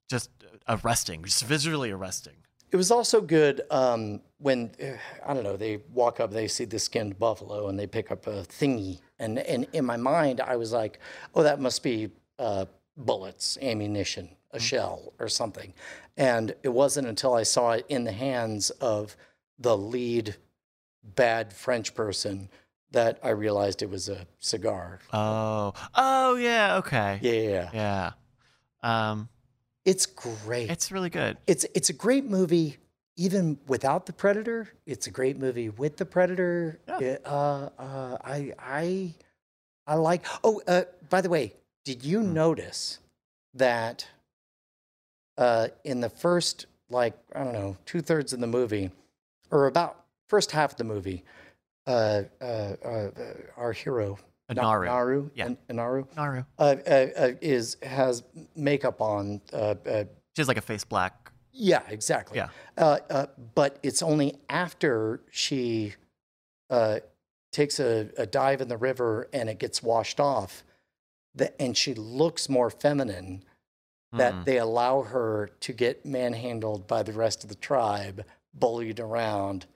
just 0.08 0.30
arresting, 0.70 1.24
just 1.24 1.44
visually 1.44 1.90
arresting. 1.90 2.34
It 2.70 2.76
was 2.76 2.90
also 2.92 3.20
good 3.20 3.62
um, 3.70 4.20
when 4.38 4.70
uh, 4.80 4.92
I 5.26 5.34
don't 5.34 5.42
know 5.42 5.56
they 5.56 5.78
walk 5.92 6.20
up, 6.20 6.30
they 6.30 6.46
see 6.46 6.64
the 6.64 6.78
skinned 6.78 7.18
buffalo, 7.18 7.68
and 7.68 7.78
they 7.78 7.86
pick 7.86 8.10
up 8.10 8.26
a 8.26 8.42
thingy, 8.44 9.00
and 9.18 9.38
and 9.40 9.66
in 9.72 9.84
my 9.84 9.96
mind 9.96 10.40
I 10.40 10.56
was 10.56 10.72
like, 10.72 11.00
oh, 11.34 11.42
that 11.42 11.60
must 11.60 11.82
be 11.82 12.10
uh, 12.38 12.66
bullets, 12.96 13.58
ammunition, 13.60 14.28
a 14.52 14.60
shell, 14.60 15.12
or 15.18 15.28
something, 15.28 15.74
and 16.16 16.54
it 16.62 16.68
wasn't 16.68 17.08
until 17.08 17.34
I 17.34 17.42
saw 17.42 17.72
it 17.72 17.86
in 17.88 18.04
the 18.04 18.12
hands 18.12 18.70
of 18.70 19.16
the 19.58 19.76
lead 19.76 20.36
bad 21.02 21.52
French 21.52 21.94
person 21.94 22.48
that 22.92 23.18
I 23.22 23.30
realized 23.30 23.82
it 23.82 23.90
was 23.90 24.08
a 24.08 24.26
cigar. 24.38 25.00
Oh, 25.12 25.74
oh 25.94 26.36
yeah, 26.36 26.76
okay, 26.76 27.18
Yeah, 27.22 27.32
yeah, 27.32 27.70
yeah. 27.72 28.10
yeah. 28.84 29.10
Um, 29.10 29.28
it's 29.84 30.06
great. 30.06 30.70
it's 30.70 30.90
really 30.92 31.10
good. 31.10 31.36
it's 31.46 31.64
it's 31.74 31.88
a 31.90 31.92
great 31.94 32.24
movie 32.24 32.76
even 33.16 33.58
without 33.66 34.06
the 34.06 34.12
predator 34.12 34.68
it's 34.86 35.06
a 35.06 35.10
great 35.10 35.38
movie 35.38 35.68
with 35.68 35.96
the 35.96 36.04
predator 36.06 36.78
Yeah. 36.88 36.98
It, 37.00 37.22
uh, 37.26 37.68
uh, 37.78 38.16
i 38.24 38.52
i 38.58 39.14
i 39.86 39.94
like 39.94 40.24
oh 40.44 40.60
uh, 40.66 40.84
by 41.08 41.20
the 41.20 41.28
way 41.28 41.54
did 41.84 42.04
you 42.04 42.20
Hmm. 42.20 42.34
notice 42.34 42.98
that 43.54 44.06
uh, 45.38 45.68
in 45.84 46.00
the 46.00 46.08
first 46.10 46.66
like 46.90 47.14
i 47.34 47.42
don't 47.44 47.52
know 47.52 47.76
two-thirds 47.86 48.32
of 48.32 48.40
the 48.40 48.46
movie 48.46 48.90
or 49.50 49.66
about 49.66 50.04
first 50.28 50.50
half 50.52 50.72
of 50.72 50.76
the 50.76 50.84
movie 50.84 51.24
uh, 51.86 52.22
uh, 52.40 52.44
uh, 52.44 53.10
our 53.56 53.72
hero 53.72 54.18
Naru. 54.54 54.86
Naru, 54.86 55.30
Yeah. 55.34 55.48
Naru 55.68 56.06
Naru. 56.16 56.44
uh, 56.58 56.62
uh, 56.86 56.90
uh, 56.90 57.30
is 57.40 57.76
has 57.82 58.22
makeup 58.56 59.00
on 59.00 59.40
uh, 59.52 59.74
uh, 59.86 60.04
She 60.36 60.40
has 60.42 60.48
like 60.48 60.56
a 60.56 60.60
face 60.62 60.84
black. 60.84 61.30
yeah, 61.52 61.82
exactly. 61.88 62.38
Yeah. 62.38 62.48
But 63.54 63.78
it's 63.82 64.02
only 64.02 64.38
after 64.48 65.20
she 65.30 65.94
uh, 66.70 67.00
takes 67.52 67.80
a, 67.80 68.08
a 68.16 68.26
dive 68.26 68.60
in 68.60 68.68
the 68.68 68.76
river 68.76 69.28
and 69.32 69.48
it 69.48 69.58
gets 69.58 69.82
washed 69.82 70.20
off, 70.20 70.62
that 71.34 71.54
and 71.60 71.76
she 71.76 71.94
looks 71.94 72.48
more 72.48 72.70
feminine. 72.70 73.44
That 74.12 74.34
Mm. 74.34 74.44
they 74.44 74.58
allow 74.58 75.02
her 75.02 75.50
to 75.60 75.72
get 75.72 76.04
manhandled 76.04 76.88
by 76.88 77.04
the 77.04 77.12
rest 77.12 77.44
of 77.44 77.48
the 77.48 77.54
tribe, 77.54 78.24
bullied 78.52 78.98
around, 78.98 79.66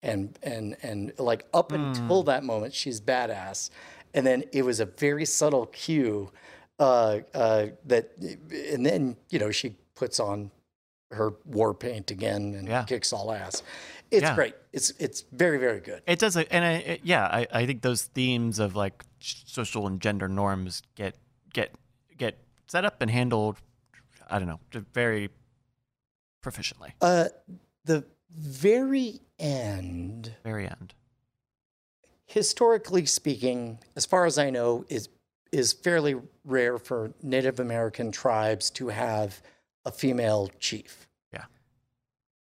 and 0.00 0.38
and 0.44 0.76
and 0.80 1.12
like 1.18 1.44
up 1.52 1.72
until 1.72 2.22
that 2.22 2.44
moment 2.44 2.72
she's 2.72 3.00
badass, 3.00 3.70
and 4.14 4.26
then 4.26 4.44
it 4.52 4.62
was 4.64 4.80
a 4.80 4.86
very 4.86 5.24
subtle 5.24 5.66
cue 5.66 6.30
uh, 6.78 7.18
uh, 7.34 7.66
that, 7.86 8.10
and 8.72 8.84
then 8.86 9.16
you 9.30 9.38
know 9.38 9.50
she 9.50 9.76
puts 9.94 10.18
on 10.20 10.50
her 11.10 11.34
war 11.44 11.74
paint 11.74 12.10
again 12.10 12.54
and 12.54 12.66
Yeah. 12.66 12.82
kicks 12.84 13.12
all 13.12 13.30
ass. 13.32 13.62
It's 14.10 14.22
Yeah. 14.22 14.34
great. 14.34 14.54
It's 14.72 14.90
it's 14.98 15.22
very 15.32 15.58
very 15.58 15.80
good. 15.80 16.02
It 16.06 16.18
does, 16.18 16.36
and 16.36 16.64
I, 16.64 16.72
it- 16.72 17.00
yeah, 17.04 17.24
I, 17.26 17.46
I 17.52 17.66
think 17.66 17.82
those 17.82 18.02
themes 18.04 18.58
of 18.58 18.74
like 18.74 19.04
social 19.20 19.86
and 19.86 20.00
gender 20.00 20.28
norms 20.28 20.82
get 20.96 21.14
get 21.52 21.74
get 22.16 22.38
set 22.66 22.84
up 22.84 23.00
and 23.02 23.10
handled. 23.10 23.58
I 24.30 24.38
don't 24.38 24.48
know, 24.48 24.60
very 24.94 25.28
proficiently. 26.42 26.92
Uh, 27.00 27.26
the 27.84 28.04
very 28.30 29.20
end, 29.38 30.34
Very 30.44 30.66
end. 30.66 30.94
Historically 32.34 33.06
speaking, 33.06 33.78
as 33.94 34.04
far 34.04 34.26
as 34.26 34.38
I 34.38 34.50
know, 34.50 34.84
is 34.88 35.08
is 35.52 35.72
fairly 35.72 36.16
rare 36.44 36.78
for 36.78 37.12
Native 37.22 37.60
American 37.60 38.10
tribes 38.10 38.70
to 38.70 38.88
have 38.88 39.40
a 39.84 39.92
female 39.92 40.50
chief. 40.58 41.06
Yeah. 41.32 41.44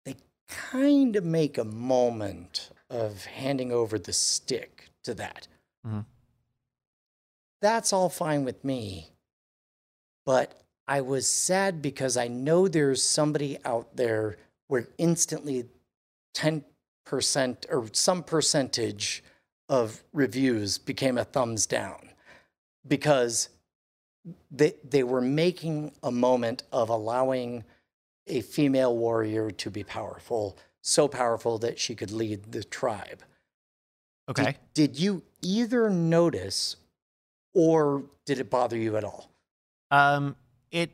They 0.07 0.17
kind 0.49 1.15
of 1.17 1.25
make 1.25 1.59
a 1.59 1.65
moment 1.65 2.71
of 2.89 3.27
handing 3.27 3.73
over 3.73 3.99
the 3.99 4.15
stick 4.15 4.89
to 5.03 5.13
that. 5.13 5.49
Mhm. 5.87 6.07
That's 7.61 7.93
all 7.93 8.09
fine 8.09 8.43
with 8.43 8.65
me. 8.65 9.13
But 10.25 10.63
I 10.89 11.03
was 11.03 11.27
sad 11.27 11.83
because 11.83 12.17
I 12.17 12.29
know 12.29 12.69
there's 12.69 13.03
somebody 13.03 13.59
out 13.67 13.97
there 13.97 14.39
where 14.69 14.89
instantly 14.97 15.69
10% 16.33 17.67
or 17.69 17.91
some 17.93 18.23
percentage 18.23 19.23
of 19.69 20.03
reviews 20.13 20.79
became 20.79 21.17
a 21.19 21.25
thumbs 21.25 21.67
down 21.67 22.11
because 22.87 23.49
they, 24.51 24.75
they 24.89 25.03
were 25.03 25.21
making 25.21 25.93
a 26.03 26.11
moment 26.11 26.63
of 26.73 26.89
allowing 26.89 27.65
a 28.27 28.41
female 28.41 28.97
warrior 28.97 29.51
to 29.51 29.71
be 29.71 29.85
powerful, 29.85 30.57
so 30.81 31.09
powerful 31.09 31.59
that 31.59 31.79
she 31.79 31.95
could 31.95 32.11
lead 32.11 32.53
the 32.53 32.65
tribe. 32.65 33.21
Did- 34.29 34.39
Okay. 34.39 34.57
Did, 34.73 34.99
you 34.99 35.23
either 35.43 35.91
notice 35.91 36.77
or 37.53 38.05
did 38.25 38.39
it 38.39 38.49
bother 38.49 38.77
you 38.77 38.97
at 38.97 39.05
all? 39.05 39.31
Um, 39.91 40.37
it 40.71 40.91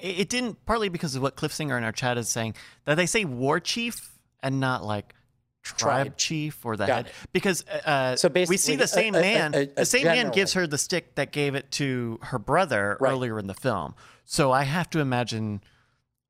it 0.00 0.28
didn't 0.28 0.64
partly 0.66 0.88
because 0.88 1.14
of 1.14 1.22
what 1.22 1.36
Cliff 1.36 1.52
Singer 1.52 1.76
in 1.76 1.84
our 1.84 1.92
chat 1.92 2.16
is 2.18 2.28
saying 2.28 2.54
that 2.84 2.94
they 2.94 3.06
say 3.06 3.24
war 3.24 3.60
chief 3.60 4.18
and 4.42 4.58
not 4.60 4.84
like 4.84 5.14
tribe, 5.62 5.78
Tribe. 6.06 6.16
chief 6.16 6.64
or 6.64 6.76
the 6.76 6.86
Got 6.86 6.96
head 6.96 7.06
it. 7.06 7.12
because 7.32 7.64
uh, 7.68 8.16
So 8.16 8.28
we 8.28 8.44
see 8.46 8.76
basically, 8.76 8.76
the 8.76 8.86
same 8.88 9.14
a- 9.14 9.20
man. 9.20 9.54
a- 9.54 9.58
a 9.58 9.66
the 9.66 9.84
same 9.86 10.04
man 10.06 10.30
gives 10.30 10.54
her 10.54 10.66
the 10.66 10.78
stick 10.78 11.14
that 11.16 11.32
gave 11.32 11.54
it 11.54 11.70
to 11.72 12.18
her 12.22 12.38
brother 12.38 12.96
Right. 13.00 13.10
earlier 13.12 13.38
in 13.38 13.46
the 13.46 13.54
film. 13.54 13.94
So 14.24 14.52
I 14.52 14.64
have 14.64 14.88
to 14.90 15.00
imagine 15.00 15.62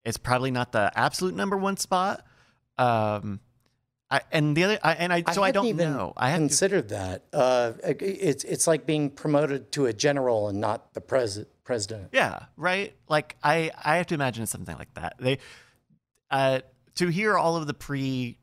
it's 0.05 0.17
probably 0.17 0.51
not 0.51 0.73
the 0.73 0.91
absolute 0.97 1.35
number 1.35 1.57
one 1.57 1.77
spot. 1.77 2.25
Um, 2.79 3.41
I, 4.11 4.23
and 4.33 4.57
the 4.57 4.65
other, 4.65 4.79
I, 4.83 4.93
and 4.95 5.13
I 5.13 5.23
so 5.31 5.43
I, 5.43 5.47
hadn't 5.49 5.77
don't 5.77 5.77
know. 5.77 6.13
I 6.17 6.31
have 6.31 6.39
to, 6.39 6.43
considered 6.49 6.89
that. 6.89 7.27
Uh, 7.33 7.73
it's 7.85 8.43
it's 8.43 8.67
like 8.67 8.85
being 8.85 9.11
promoted 9.11 9.71
to 9.73 9.87
a 9.87 9.93
general 9.93 10.49
and 10.49 10.61
not 10.61 10.95
the 10.95 11.01
pres- 11.01 11.45
president. 11.63 12.09
Yeah, 12.13 12.47
right. 12.57 12.93
Like 13.09 13.37
I, 13.45 13.71
I 13.85 13.99
have 13.99 14.07
to 14.09 14.15
imagine 14.15 14.43
it's 14.43 14.51
something 14.51 14.77
like 14.77 14.93
that. 14.95 15.15
They, 15.21 15.39
uh, 16.33 16.61
to 16.97 17.07
hear 17.09 17.37
all 17.39 17.57
of 17.57 17.69
the 17.69 17.75
pre, 17.75 18.39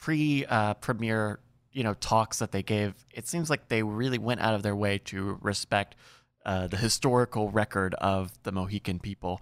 pre 0.00 0.44
uh, 0.46 0.74
premiere, 0.74 1.40
you 1.72 1.84
know, 1.84 1.94
talks 1.94 2.38
that 2.38 2.52
they 2.52 2.62
gave, 2.62 2.94
it 3.14 3.28
seems 3.28 3.50
like 3.50 3.68
they 3.68 3.82
really 3.82 4.18
went 4.18 4.40
out 4.40 4.54
of 4.54 4.62
their 4.62 4.74
way 4.74 4.98
to 4.98 5.38
respect 5.40 5.94
uh, 6.44 6.66
the 6.66 6.76
historical 6.76 7.50
record 7.50 7.94
of 7.94 8.32
the 8.42 8.50
Mohican 8.52 8.98
people. 8.98 9.40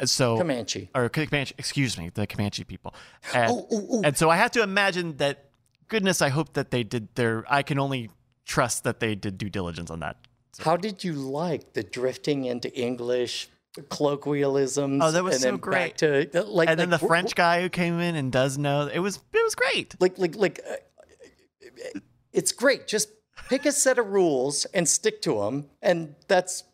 Uh, 0.00 0.06
So 0.06 0.36
Comanche. 0.36 0.90
or 0.94 1.08
Comanche, 1.08 1.54
excuse 1.58 1.98
me, 1.98 2.10
the 2.12 2.26
Comanche 2.26 2.64
people. 2.64 2.94
And, 3.34 3.50
Oh, 3.50 3.66
oh, 3.72 3.86
oh. 3.90 4.02
and 4.04 4.16
so 4.16 4.30
I 4.30 4.36
have 4.36 4.50
to 4.52 4.62
imagine 4.62 5.16
that. 5.16 5.48
Goodness, 5.88 6.22
I 6.22 6.30
hope 6.30 6.54
that 6.54 6.70
they 6.70 6.84
did 6.84 7.08
their. 7.16 7.44
I 7.52 7.62
can 7.62 7.78
only 7.78 8.08
trust 8.46 8.84
that 8.84 8.98
they 9.00 9.14
did 9.14 9.36
due 9.36 9.50
diligence 9.50 9.90
on 9.90 10.00
that. 10.00 10.16
How 10.60 10.76
did 10.76 11.04
you 11.04 11.12
like 11.12 11.74
the 11.74 11.82
drifting 11.82 12.44
into 12.46 12.72
English 12.74 13.48
colloquialisms? 13.88 15.02
Oh, 15.02 15.10
that 15.10 15.24
was 15.24 15.34
and 15.36 15.42
so 15.42 15.50
then 15.50 15.56
great. 15.58 15.98
To, 15.98 16.28
like, 16.46 16.68
and 16.68 16.78
then 16.78 16.90
the 16.90 16.98
French 16.98 17.34
guy 17.34 17.62
who 17.62 17.68
came 17.68 18.00
in 18.00 18.14
and 18.16 18.30
does 18.30 18.58
know 18.58 18.86
it 18.92 18.98
was 19.00 19.16
it 19.32 19.42
was 19.42 19.54
great. 19.54 19.94
like 20.00 20.18
like 20.18 20.36
like 20.36 20.60
uh, 20.68 21.98
it's 22.32 22.52
great 22.52 22.86
just 22.86 23.08
pick 23.48 23.66
a 23.66 23.72
set 23.72 23.98
of 23.98 24.06
rules 24.08 24.64
and 24.66 24.88
stick 24.88 25.20
to 25.22 25.40
them 25.40 25.66
and 25.80 26.14
that's 26.28 26.64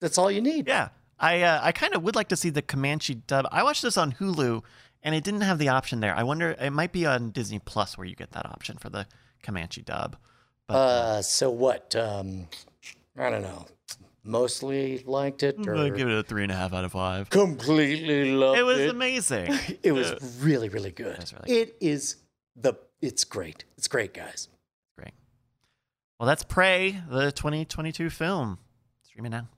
that's 0.00 0.18
all 0.18 0.30
you 0.30 0.40
need 0.40 0.66
Yeah, 0.66 0.88
I 1.18 1.42
uh, 1.42 1.60
I 1.62 1.72
kind 1.72 1.94
of 1.94 2.02
would 2.02 2.16
like 2.16 2.28
to 2.28 2.36
see 2.36 2.50
the 2.50 2.62
Comanche 2.62 3.14
dub. 3.14 3.46
I 3.52 3.62
watched 3.62 3.82
this 3.82 3.98
on 3.98 4.12
Hulu, 4.12 4.62
and 5.02 5.14
it 5.14 5.24
didn't 5.24 5.42
have 5.42 5.58
the 5.58 5.68
option 5.68 6.00
there. 6.00 6.14
I 6.16 6.22
wonder 6.22 6.56
it 6.58 6.70
might 6.70 6.92
be 6.92 7.04
on 7.06 7.30
Disney 7.30 7.58
Plus 7.58 7.98
where 7.98 8.06
you 8.06 8.16
get 8.16 8.32
that 8.32 8.46
option 8.46 8.78
for 8.78 8.88
the 8.88 9.06
Comanche 9.42 9.82
dub. 9.82 10.16
But 10.66 10.74
uh, 10.74 10.78
Uh, 10.78 11.22
so 11.22 11.50
what? 11.50 11.94
Um, 11.94 12.48
I 13.18 13.28
don't 13.28 13.42
know. 13.42 13.66
Mostly 14.22 15.02
liked 15.06 15.42
it, 15.42 15.56
or 15.66 15.76
I'd 15.76 15.96
give 15.96 16.08
it 16.08 16.18
a 16.18 16.22
three 16.22 16.42
and 16.42 16.52
a 16.52 16.54
half 16.54 16.74
out 16.74 16.84
of 16.84 16.92
five. 16.92 17.30
completely 17.30 18.32
loved 18.32 18.58
It 18.58 18.62
It 18.62 18.64
was 18.64 18.80
amazing. 18.80 19.58
It 19.82 19.92
was 19.92 20.38
really, 20.40 20.68
really 20.68 20.90
good. 20.90 21.18
really 21.46 21.60
It 21.60 21.76
is 21.80 22.16
the. 22.54 22.74
It's 23.00 23.24
great. 23.24 23.64
It's 23.78 23.88
great, 23.88 24.12
guys. 24.12 24.48
Great. 24.98 25.14
Well, 26.18 26.26
that's 26.26 26.42
Prey, 26.42 27.00
the 27.08 27.32
2022 27.32 28.10
film. 28.10 28.58
Streaming 29.02 29.30
now. 29.30 29.48